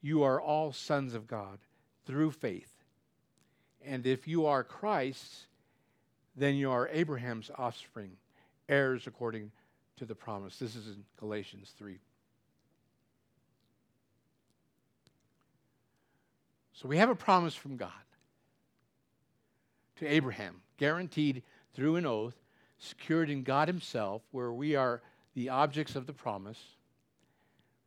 you 0.00 0.22
are 0.24 0.40
all 0.40 0.72
sons 0.72 1.14
of 1.14 1.26
God 1.26 1.58
through 2.04 2.32
faith. 2.32 2.70
And 3.84 4.06
if 4.06 4.26
you 4.26 4.46
are 4.46 4.64
Christ's, 4.64 5.46
then 6.36 6.54
you 6.54 6.70
are 6.70 6.88
Abraham's 6.88 7.50
offspring, 7.56 8.12
heirs 8.68 9.06
according 9.06 9.50
to 9.96 10.04
the 10.04 10.14
promise. 10.14 10.58
This 10.58 10.74
is 10.74 10.88
in 10.88 11.04
Galatians 11.18 11.72
3. 11.78 11.98
So 16.72 16.88
we 16.88 16.98
have 16.98 17.10
a 17.10 17.14
promise 17.14 17.54
from 17.54 17.76
God 17.76 17.90
to 19.96 20.06
Abraham, 20.06 20.62
guaranteed 20.78 21.42
through 21.74 21.96
an 21.96 22.06
oath, 22.06 22.36
secured 22.78 23.30
in 23.30 23.42
God 23.42 23.68
Himself, 23.68 24.22
where 24.30 24.52
we 24.52 24.74
are 24.74 25.02
the 25.34 25.48
objects 25.48 25.96
of 25.96 26.06
the 26.06 26.12
promise, 26.12 26.60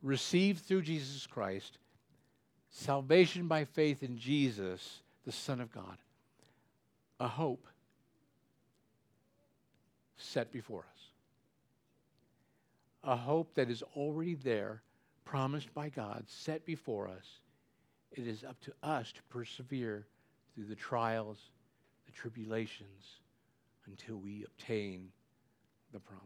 received 0.02 0.66
through 0.66 0.82
Jesus 0.82 1.28
Christ, 1.28 1.78
salvation 2.70 3.48
by 3.48 3.66
faith 3.66 4.04
in 4.04 4.18
Jesus, 4.18 5.02
the 5.26 5.32
Son 5.32 5.62
of 5.62 5.72
God, 5.72 5.98
a 7.20 7.28
hope 7.28 7.68
set 10.18 10.52
before 10.52 10.82
us. 10.82 11.02
A 13.04 13.16
hope 13.16 13.54
that 13.56 13.70
is 13.70 13.84
already 13.96 14.34
there, 14.34 14.82
promised 15.26 15.74
by 15.74 15.90
God, 15.90 16.24
set 16.28 16.66
before 16.66 17.08
us. 17.08 17.40
It 18.12 18.28
is 18.28 18.44
up 18.44 18.60
to 18.62 18.74
us 18.82 19.12
to 19.12 19.22
persevere 19.30 20.08
through 20.54 20.66
the 20.66 20.76
trials, 20.76 21.38
the 22.06 22.12
tribulations, 22.12 23.20
until 23.88 24.18
we 24.18 24.44
obtain 24.46 25.10
the 25.92 26.00
promise. 26.00 26.24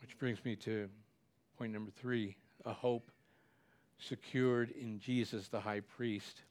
Which 0.00 0.18
brings 0.18 0.44
me 0.44 0.56
to 0.56 0.88
point 1.58 1.72
number 1.72 1.90
three 1.90 2.36
a 2.64 2.72
hope 2.72 3.10
secured 3.98 4.70
in 4.70 4.98
Jesus 4.98 5.48
the 5.48 5.60
high 5.60 5.80
priest. 5.80 6.42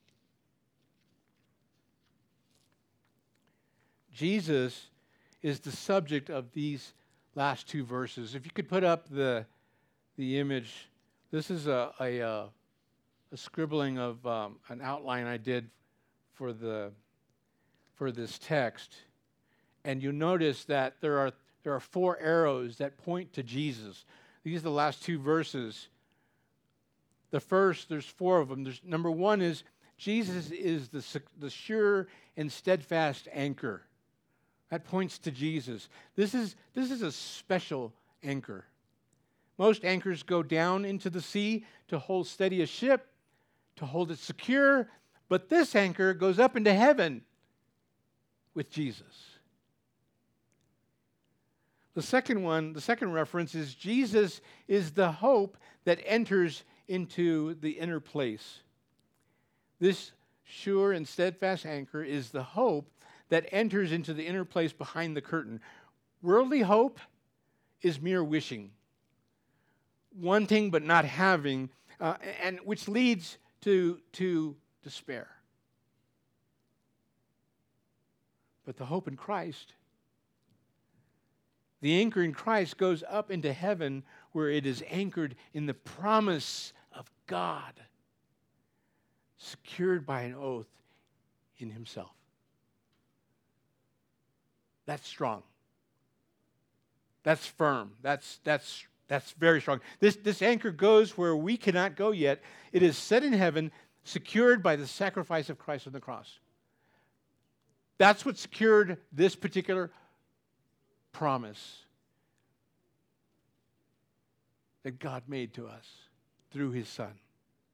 Jesus 4.13 4.87
is 5.41 5.59
the 5.59 5.71
subject 5.71 6.29
of 6.29 6.51
these 6.53 6.93
last 7.35 7.67
two 7.67 7.83
verses. 7.83 8.35
If 8.35 8.45
you 8.45 8.51
could 8.53 8.69
put 8.69 8.83
up 8.83 9.09
the, 9.09 9.45
the 10.17 10.39
image, 10.39 10.89
this 11.31 11.49
is 11.49 11.67
a, 11.67 11.91
a, 11.99 12.19
a, 12.19 12.49
a 13.31 13.37
scribbling 13.37 13.97
of 13.97 14.25
um, 14.25 14.57
an 14.69 14.81
outline 14.81 15.25
I 15.27 15.37
did 15.37 15.69
for, 16.41 16.53
the, 16.53 16.91
for 17.93 18.11
this 18.11 18.39
text. 18.39 18.95
And 19.85 20.01
you 20.01 20.11
notice 20.11 20.63
that 20.63 20.95
there 20.99 21.19
are, 21.19 21.33
there 21.61 21.71
are 21.75 21.79
four 21.79 22.17
arrows 22.19 22.77
that 22.77 22.97
point 22.97 23.31
to 23.33 23.43
Jesus. 23.43 24.05
These 24.43 24.61
are 24.61 24.63
the 24.63 24.71
last 24.71 25.03
two 25.03 25.19
verses. 25.19 25.87
The 27.29 27.39
first, 27.39 27.89
there's 27.89 28.07
four 28.07 28.39
of 28.39 28.49
them. 28.49 28.63
There's, 28.63 28.81
number 28.83 29.11
one 29.11 29.39
is 29.39 29.61
Jesus 29.99 30.49
is 30.49 30.89
the, 30.89 31.21
the 31.39 31.51
sure 31.51 32.07
and 32.35 32.51
steadfast 32.51 33.27
anchor. 33.31 33.83
That 34.71 34.83
points 34.83 35.19
to 35.19 35.29
Jesus. 35.29 35.89
This 36.15 36.33
is, 36.33 36.55
this 36.73 36.89
is 36.89 37.03
a 37.03 37.11
special 37.11 37.93
anchor. 38.23 38.65
Most 39.59 39.85
anchors 39.85 40.23
go 40.23 40.41
down 40.41 40.85
into 40.85 41.11
the 41.11 41.21
sea 41.21 41.65
to 41.89 41.99
hold 41.99 42.25
steady 42.25 42.63
a 42.63 42.65
ship, 42.65 43.05
to 43.75 43.85
hold 43.85 44.09
it 44.09 44.17
secure, 44.17 44.89
but 45.31 45.47
this 45.47 45.77
anchor 45.77 46.13
goes 46.13 46.39
up 46.39 46.57
into 46.57 46.73
heaven 46.73 47.21
with 48.53 48.69
Jesus. 48.69 49.37
The 51.93 52.01
second 52.01 52.43
one, 52.43 52.73
the 52.73 52.81
second 52.81 53.13
reference 53.13 53.55
is 53.55 53.73
Jesus 53.73 54.41
is 54.67 54.91
the 54.91 55.09
hope 55.09 55.55
that 55.85 56.01
enters 56.05 56.65
into 56.89 57.53
the 57.61 57.71
inner 57.71 58.01
place. 58.01 58.59
This 59.79 60.11
sure 60.43 60.91
and 60.91 61.07
steadfast 61.07 61.65
anchor 61.65 62.03
is 62.03 62.31
the 62.31 62.43
hope 62.43 62.91
that 63.29 63.47
enters 63.53 63.93
into 63.93 64.13
the 64.13 64.27
inner 64.27 64.43
place 64.43 64.73
behind 64.73 65.15
the 65.15 65.21
curtain. 65.21 65.61
Worldly 66.21 66.59
hope 66.59 66.99
is 67.81 68.01
mere 68.01 68.21
wishing, 68.21 68.71
wanting 70.13 70.71
but 70.71 70.83
not 70.83 71.05
having, 71.05 71.69
uh, 72.01 72.15
and 72.43 72.59
which 72.65 72.89
leads 72.89 73.37
to, 73.61 74.01
to 74.11 74.57
despair. 74.83 75.27
But 78.65 78.77
the 78.77 78.85
hope 78.85 79.07
in 79.07 79.15
Christ, 79.17 79.73
the 81.81 81.99
anchor 81.99 82.21
in 82.21 82.33
Christ 82.33 82.77
goes 82.77 83.03
up 83.09 83.31
into 83.31 83.51
heaven 83.53 84.03
where 84.31 84.49
it 84.49 84.65
is 84.65 84.83
anchored 84.89 85.35
in 85.53 85.65
the 85.65 85.73
promise 85.73 86.73
of 86.95 87.09
God, 87.27 87.73
secured 89.37 90.05
by 90.05 90.21
an 90.21 90.35
oath 90.35 90.69
in 91.57 91.71
Himself. 91.71 92.11
That's 94.85 95.07
strong. 95.07 95.43
That's 97.23 97.45
firm. 97.45 97.91
That's, 98.01 98.39
that's, 98.43 98.85
that's 99.07 99.31
very 99.31 99.61
strong. 99.61 99.79
This, 99.99 100.15
this 100.15 100.41
anchor 100.41 100.71
goes 100.71 101.17
where 101.17 101.35
we 101.35 101.57
cannot 101.57 101.95
go 101.95 102.11
yet. 102.11 102.41
It 102.71 102.83
is 102.83 102.97
set 102.97 103.23
in 103.23 103.33
heaven, 103.33 103.71
secured 104.03 104.63
by 104.63 104.75
the 104.75 104.87
sacrifice 104.87 105.49
of 105.49 105.57
Christ 105.57 105.87
on 105.87 105.93
the 105.93 105.99
cross. 105.99 106.39
That's 107.97 108.25
what 108.25 108.37
secured 108.37 108.97
this 109.11 109.35
particular 109.35 109.91
promise 111.11 111.83
that 114.83 114.99
God 114.99 115.23
made 115.27 115.53
to 115.53 115.67
us 115.67 115.87
through 116.51 116.71
his 116.71 116.87
Son, 116.87 117.13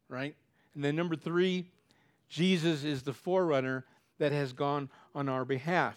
right? 0.09 0.35
And 0.75 0.83
then 0.83 0.95
number 0.95 1.15
three, 1.15 1.65
Jesus 2.29 2.83
is 2.83 3.03
the 3.03 3.13
forerunner 3.13 3.85
that 4.19 4.31
has 4.31 4.51
gone 4.51 4.89
on 5.15 5.29
our 5.29 5.45
behalf. 5.45 5.95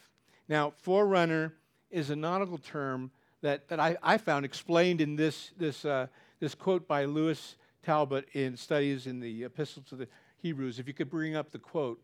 Now, 0.48 0.72
forerunner 0.76 1.54
is 1.90 2.10
a 2.10 2.16
nautical 2.16 2.58
term 2.58 3.10
that, 3.42 3.68
that 3.68 3.80
I, 3.80 3.96
I 4.02 4.18
found 4.18 4.44
explained 4.44 5.00
in 5.00 5.16
this, 5.16 5.50
this, 5.56 5.84
uh, 5.84 6.06
this 6.38 6.54
quote 6.54 6.86
by 6.86 7.04
Louis 7.04 7.56
Talbot 7.82 8.28
in 8.34 8.56
Studies 8.56 9.06
in 9.06 9.20
the 9.20 9.44
Epistle 9.44 9.82
to 9.88 9.96
the 9.96 10.08
Hebrews. 10.42 10.78
If 10.78 10.88
you 10.88 10.94
could 10.94 11.10
bring 11.10 11.36
up 11.36 11.50
the 11.50 11.58
quote, 11.58 12.02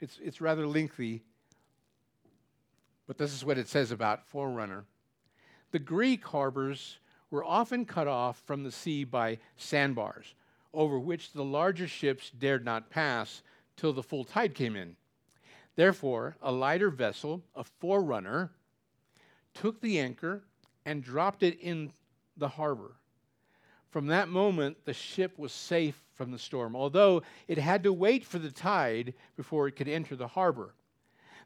it's, 0.00 0.18
it's 0.22 0.40
rather 0.40 0.66
lengthy, 0.66 1.22
but 3.06 3.18
this 3.18 3.32
is 3.34 3.44
what 3.44 3.58
it 3.58 3.68
says 3.68 3.90
about 3.90 4.26
forerunner. 4.26 4.84
The 5.70 5.78
Greek 5.78 6.24
harbors 6.24 6.98
were 7.30 7.44
often 7.44 7.84
cut 7.84 8.08
off 8.08 8.42
from 8.46 8.62
the 8.62 8.72
sea 8.72 9.04
by 9.04 9.38
sandbars, 9.56 10.34
over 10.72 10.98
which 10.98 11.32
the 11.32 11.44
larger 11.44 11.86
ships 11.86 12.30
dared 12.30 12.64
not 12.64 12.90
pass 12.90 13.42
till 13.76 13.92
the 13.92 14.02
full 14.02 14.24
tide 14.24 14.54
came 14.54 14.76
in. 14.76 14.96
Therefore, 15.76 16.36
a 16.42 16.52
lighter 16.52 16.90
vessel, 16.90 17.42
a 17.54 17.64
forerunner, 17.64 18.50
took 19.54 19.80
the 19.80 19.98
anchor 19.98 20.42
and 20.84 21.04
dropped 21.04 21.42
it 21.42 21.58
in 21.60 21.92
the 22.36 22.48
harbor. 22.48 22.96
From 23.90 24.06
that 24.06 24.28
moment, 24.28 24.84
the 24.84 24.94
ship 24.94 25.38
was 25.38 25.52
safe 25.52 26.02
from 26.22 26.32
the 26.32 26.38
storm, 26.38 26.76
although 26.76 27.22
it 27.48 27.58
had 27.58 27.82
to 27.82 27.92
wait 27.92 28.24
for 28.24 28.38
the 28.38 28.50
tide 28.50 29.14
before 29.36 29.66
it 29.66 29.76
could 29.76 29.88
enter 29.88 30.14
the 30.14 30.28
harbor. 30.28 30.74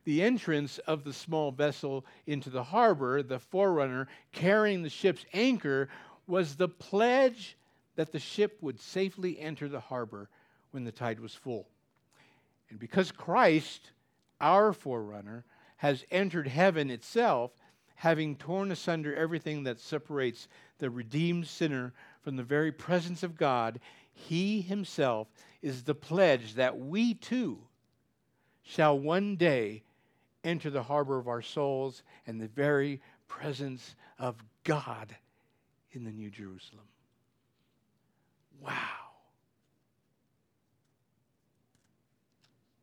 The 0.05 0.23
entrance 0.23 0.79
of 0.79 1.03
the 1.03 1.13
small 1.13 1.51
vessel 1.51 2.05
into 2.27 2.51
the 2.51 2.63
harbor, 2.63 3.23
the 3.23 3.39
forerunner 3.39 4.07
carrying 4.33 4.83
the 4.83 4.91
ship's 4.91 5.25
anchor, 5.33 5.89
was 6.27 6.57
the 6.57 6.69
pledge 6.69 7.57
that 7.97 8.13
the 8.13 8.19
ship 8.19 8.59
would 8.61 8.79
safely 8.79 9.39
enter 9.41 9.69
the 9.69 9.81
harbor 9.81 10.29
when 10.71 10.85
the 10.85 10.93
tide 10.93 11.21
was 11.21 11.35
full. 11.35 11.67
And 12.69 12.79
because 12.79 13.11
Christ 13.11 13.91
our 14.41 14.73
forerunner, 14.73 15.45
has 15.79 16.05
entered 16.11 16.49
heaven 16.49 16.91
itself, 16.91 17.53
having 17.97 18.37
torn 18.37 18.71
asunder 18.71 19.15
everything 19.15 19.65
that 19.65 19.81
separates 19.81 20.49
the 20.79 20.91
redeemed 20.91 21.47
sinner 21.47 21.93
from 22.23 22.37
the 22.37 22.43
very 22.43 22.73
presence 22.73 23.23
of 23.23 23.37
God, 23.37 23.81
he 24.17 24.63
himself 24.63 25.29
is 25.61 25.83
the 25.83 25.95
pledge 25.95 26.55
that 26.55 26.79
we 26.79 27.15
too 27.15 27.59
shall 28.63 28.99
one 28.99 29.37
day 29.37 29.83
enter 30.43 30.71
the 30.71 30.83
harbor 30.83 31.19
of 31.19 31.29
our 31.29 31.43
souls 31.43 32.03
and 32.27 32.41
the 32.41 32.49
very 32.49 33.01
presence 33.29 33.95
of 34.19 34.37
God 34.65 35.15
in 35.93 36.03
the 36.03 36.11
New 36.11 36.31
Jerusalem. 36.31 36.87
Wow. 38.61 38.73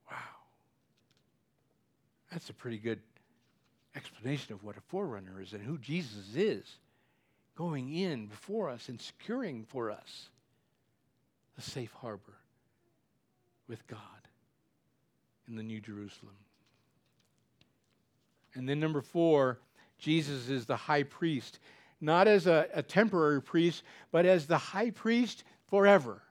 Wow. 0.09 0.17
That's 2.31 2.49
a 2.49 2.53
pretty 2.53 2.77
good 2.77 2.99
explanation 3.95 4.53
of 4.53 4.63
what 4.63 4.77
a 4.77 4.81
forerunner 4.81 5.41
is 5.41 5.53
and 5.53 5.63
who 5.63 5.79
Jesus 5.79 6.35
is 6.35 6.77
going 7.55 7.93
in 7.95 8.27
before 8.27 8.69
us 8.69 8.87
and 8.89 9.01
securing 9.01 9.65
for 9.65 9.89
us 9.89 10.29
a 11.57 11.61
safe 11.61 11.91
harbor 11.93 12.37
with 13.67 13.85
God 13.87 13.99
in 15.47 15.55
the 15.55 15.63
New 15.63 15.79
Jerusalem. 15.79 16.35
And 18.55 18.67
then, 18.67 18.79
number 18.79 19.01
four, 19.01 19.59
Jesus 19.97 20.49
is 20.49 20.65
the 20.65 20.75
high 20.75 21.03
priest, 21.03 21.59
not 22.01 22.27
as 22.27 22.47
a, 22.47 22.67
a 22.73 22.83
temporary 22.83 23.41
priest, 23.41 23.83
but 24.11 24.25
as 24.25 24.47
the 24.47 24.57
high 24.57 24.89
priest 24.89 25.43
forever 25.67 26.22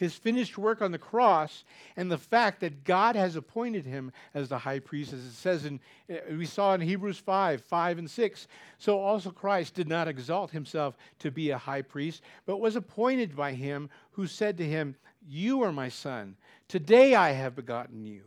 his 0.00 0.14
finished 0.14 0.56
work 0.56 0.80
on 0.80 0.92
the 0.92 0.98
cross 0.98 1.62
and 1.94 2.10
the 2.10 2.16
fact 2.16 2.60
that 2.60 2.84
God 2.84 3.16
has 3.16 3.36
appointed 3.36 3.84
him 3.84 4.12
as 4.32 4.48
the 4.48 4.56
high 4.56 4.78
priest, 4.78 5.12
as 5.12 5.26
it 5.26 5.34
says 5.34 5.66
in, 5.66 5.78
uh, 6.10 6.14
we 6.38 6.46
saw 6.46 6.72
in 6.72 6.80
Hebrews 6.80 7.18
5 7.18 7.60
5 7.60 7.98
and 7.98 8.10
6. 8.10 8.48
So 8.78 8.98
also 8.98 9.30
Christ 9.30 9.74
did 9.74 9.88
not 9.88 10.08
exalt 10.08 10.52
himself 10.52 10.96
to 11.18 11.30
be 11.30 11.50
a 11.50 11.58
high 11.58 11.82
priest, 11.82 12.22
but 12.46 12.60
was 12.60 12.76
appointed 12.76 13.36
by 13.36 13.52
him 13.52 13.90
who 14.12 14.26
said 14.26 14.56
to 14.56 14.64
him, 14.64 14.96
You 15.28 15.62
are 15.64 15.72
my 15.72 15.90
son. 15.90 16.34
Today 16.66 17.14
I 17.14 17.32
have 17.32 17.54
begotten 17.54 18.06
you. 18.06 18.22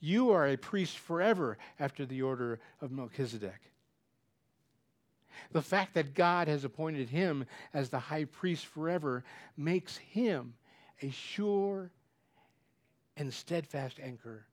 You 0.00 0.30
are 0.30 0.48
a 0.48 0.56
priest 0.56 0.96
forever 0.96 1.58
after 1.78 2.06
the 2.06 2.22
order 2.22 2.60
of 2.80 2.92
Melchizedek. 2.92 3.60
The 5.52 5.60
fact 5.60 5.92
that 5.94 6.14
God 6.14 6.48
has 6.48 6.64
appointed 6.64 7.10
him 7.10 7.44
as 7.74 7.90
the 7.90 7.98
high 7.98 8.24
priest 8.24 8.64
forever 8.64 9.22
makes 9.58 9.98
him 9.98 10.54
a 11.02 11.10
sure 11.10 11.90
and 13.16 13.32
steadfast 13.32 13.98
anchor 14.02 14.44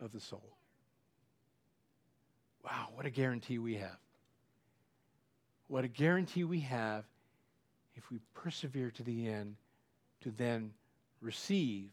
of 0.00 0.12
the 0.12 0.20
soul. 0.20 0.56
Wow, 2.64 2.88
what 2.94 3.06
a 3.06 3.10
guarantee 3.10 3.58
we 3.58 3.74
have. 3.74 3.98
What 5.68 5.84
a 5.84 5.88
guarantee 5.88 6.44
we 6.44 6.60
have 6.60 7.04
if 7.94 8.10
we 8.10 8.18
persevere 8.34 8.90
to 8.92 9.02
the 9.02 9.28
end 9.28 9.56
to 10.22 10.30
then 10.30 10.72
receive, 11.20 11.90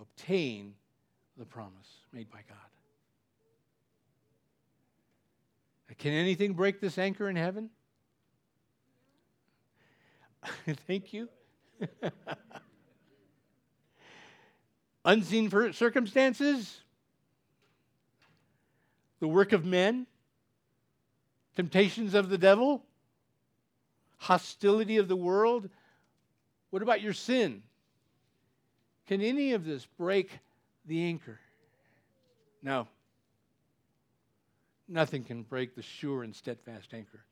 obtain 0.00 0.74
the 1.36 1.44
promise 1.44 1.88
made 2.12 2.30
by 2.30 2.40
God. 2.48 2.56
Can 5.98 6.12
anything 6.12 6.52
break 6.52 6.80
this 6.80 6.98
anchor 6.98 7.28
in 7.28 7.36
heaven? 7.36 7.70
Thank 10.86 11.12
you. 11.12 11.28
unseen 15.06 15.72
circumstances, 15.72 16.80
the 19.20 19.28
work 19.28 19.52
of 19.52 19.64
men, 19.64 20.06
temptations 21.54 22.12
of 22.12 22.28
the 22.28 22.36
devil, 22.36 22.84
hostility 24.18 24.98
of 24.98 25.08
the 25.08 25.16
world. 25.16 25.70
What 26.70 26.82
about 26.82 27.00
your 27.00 27.14
sin? 27.14 27.62
Can 29.06 29.22
any 29.22 29.52
of 29.52 29.64
this 29.64 29.86
break 29.96 30.30
the 30.84 31.04
anchor? 31.04 31.38
No. 32.62 32.88
Nothing 34.88 35.22
can 35.22 35.44
break 35.44 35.76
the 35.76 35.82
sure 35.82 36.24
and 36.24 36.34
steadfast 36.34 36.92
anchor. 36.92 37.24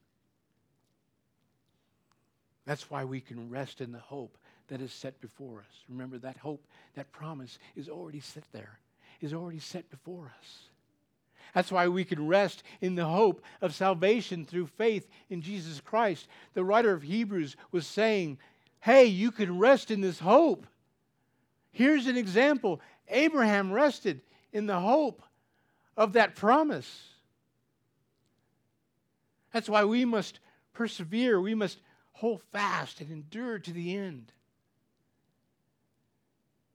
That's 2.65 2.89
why 2.89 3.05
we 3.05 3.21
can 3.21 3.51
rest 3.51 3.81
in 3.81 3.91
the 3.93 3.99
hope 3.99 4.39
that 4.69 4.81
is 4.81 4.93
set 4.93 5.21
before 5.21 5.59
us. 5.59 5.85
Remember, 5.89 6.19
that 6.19 6.37
hope, 6.39 6.65
that 6.95 7.13
promise 7.13 7.59
is 7.77 7.89
already 7.89 8.21
set 8.21 8.45
there, 8.53 8.79
is 9.21 9.35
already 9.35 9.59
set 9.59 9.91
before 9.91 10.33
us. 10.39 10.69
That's 11.55 11.71
why 11.71 11.87
we 11.89 12.05
can 12.05 12.27
rest 12.27 12.63
in 12.81 12.95
the 12.95 13.05
hope 13.05 13.43
of 13.61 13.75
salvation 13.75 14.45
through 14.45 14.67
faith 14.67 15.09
in 15.31 15.41
Jesus 15.41 15.81
Christ. 15.81 16.27
The 16.55 16.65
writer 16.65 16.93
of 16.93 17.03
Hebrews 17.03 17.57
was 17.71 17.87
saying, 17.87 18.39
Hey, 18.81 19.07
you 19.07 19.31
can 19.31 19.59
rest 19.59 19.91
in 19.91 20.01
this 20.01 20.19
hope. 20.19 20.67
Here's 21.71 22.07
an 22.07 22.17
example 22.17 22.81
Abraham 23.09 23.73
rested 23.73 24.21
in 24.53 24.67
the 24.67 24.81
hope 24.81 25.23
of 25.97 26.15
that 26.15 26.35
promise. 26.35 27.09
That's 29.53 29.69
why 29.69 29.85
we 29.85 30.05
must 30.05 30.41
persevere, 30.73 31.41
we 31.41 31.55
must 31.55 31.79
hold 32.13 32.43
fast 32.53 33.01
and 33.01 33.11
endure 33.11 33.59
to 33.61 33.73
the 33.73 33.97
end 33.97 34.33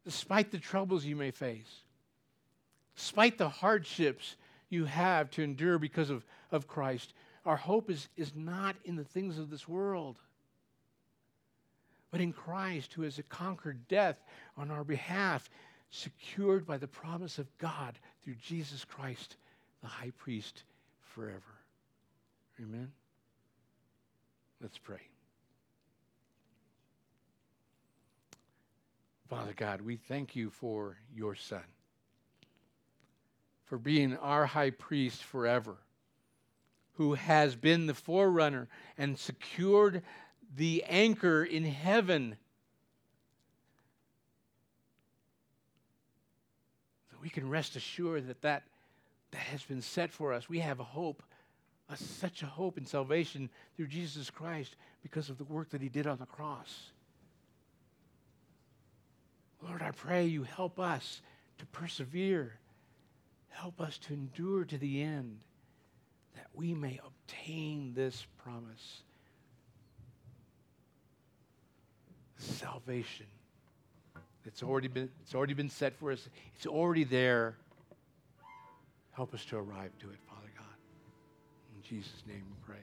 despite 0.05 0.51
the 0.51 0.57
troubles 0.57 1.05
you 1.05 1.15
may 1.15 1.31
face, 1.31 1.83
despite 2.95 3.37
the 3.37 3.49
hardships 3.49 4.35
you 4.69 4.85
have 4.85 5.29
to 5.31 5.43
endure 5.43 5.79
because 5.79 6.09
of, 6.09 6.25
of 6.51 6.67
Christ, 6.67 7.13
our 7.45 7.55
hope 7.55 7.89
is, 7.89 8.07
is 8.15 8.33
not 8.35 8.75
in 8.85 8.95
the 8.95 9.03
things 9.03 9.37
of 9.37 9.49
this 9.49 9.67
world, 9.67 10.17
but 12.11 12.21
in 12.21 12.33
Christ 12.33 12.93
who 12.93 13.03
has 13.03 13.19
conquered 13.29 13.87
death 13.87 14.17
on 14.57 14.71
our 14.71 14.83
behalf, 14.83 15.49
secured 15.91 16.65
by 16.65 16.77
the 16.77 16.87
promise 16.87 17.39
of 17.39 17.57
God 17.57 17.97
through 18.23 18.35
Jesus 18.35 18.85
Christ, 18.85 19.37
the 19.81 19.87
high 19.87 20.11
priest 20.17 20.63
forever. 21.01 21.41
Amen. 22.59 22.91
Let's 24.61 24.77
pray. 24.77 24.99
Father 29.29 29.53
God, 29.55 29.81
we 29.81 29.95
thank 29.95 30.35
you 30.35 30.49
for 30.49 30.97
your 31.15 31.35
Son, 31.35 31.63
for 33.65 33.77
being 33.77 34.17
our 34.17 34.47
high 34.47 34.71
priest 34.71 35.23
forever, 35.23 35.77
who 36.93 37.13
has 37.13 37.55
been 37.55 37.85
the 37.85 37.93
forerunner 37.93 38.67
and 38.97 39.19
secured 39.19 40.01
the 40.55 40.83
anchor 40.87 41.43
in 41.43 41.63
heaven. 41.63 42.37
We 47.21 47.29
can 47.29 47.47
rest 47.49 47.75
assured 47.75 48.27
that, 48.29 48.41
that 48.41 48.63
that 49.31 49.37
has 49.37 49.61
been 49.63 49.81
set 49.81 50.11
for 50.11 50.33
us. 50.33 50.49
We 50.49 50.59
have 50.59 50.79
a 50.79 50.83
hope, 50.83 51.21
a, 51.89 51.97
such 51.97 52.41
a 52.41 52.47
hope 52.47 52.77
in 52.77 52.85
salvation 52.85 53.49
through 53.75 53.87
Jesus 53.87 54.29
Christ 54.29 54.75
because 55.03 55.29
of 55.29 55.37
the 55.37 55.43
work 55.43 55.69
that 55.69 55.81
he 55.81 55.89
did 55.89 56.07
on 56.07 56.17
the 56.17 56.25
cross. 56.25 56.91
Lord, 59.61 59.81
I 59.81 59.91
pray 59.91 60.25
you 60.25 60.43
help 60.43 60.79
us 60.79 61.21
to 61.57 61.65
persevere. 61.67 62.53
Help 63.49 63.81
us 63.81 63.97
to 63.99 64.13
endure 64.13 64.63
to 64.65 64.77
the 64.77 65.01
end 65.01 65.39
that 66.35 66.47
we 66.53 66.73
may 66.73 66.99
obtain 67.05 67.93
this 67.93 68.25
promise 68.37 69.01
salvation. 72.37 73.25
It's 74.45 74.63
already 74.63 74.87
been, 74.87 75.09
it's 75.21 75.35
already 75.35 75.53
been 75.53 75.69
set 75.69 75.93
for 75.99 76.11
us. 76.11 76.27
It's 76.55 76.65
already 76.65 77.03
there. 77.03 77.55
Help 79.11 79.33
us 79.33 79.43
to 79.45 79.57
arrive 79.57 79.91
to 79.99 80.09
it, 80.09 80.17
Father 80.27 80.49
God. 80.57 80.65
In 81.75 81.83
Jesus' 81.83 82.23
name 82.25 82.43
we 82.49 82.55
pray. 82.65 82.79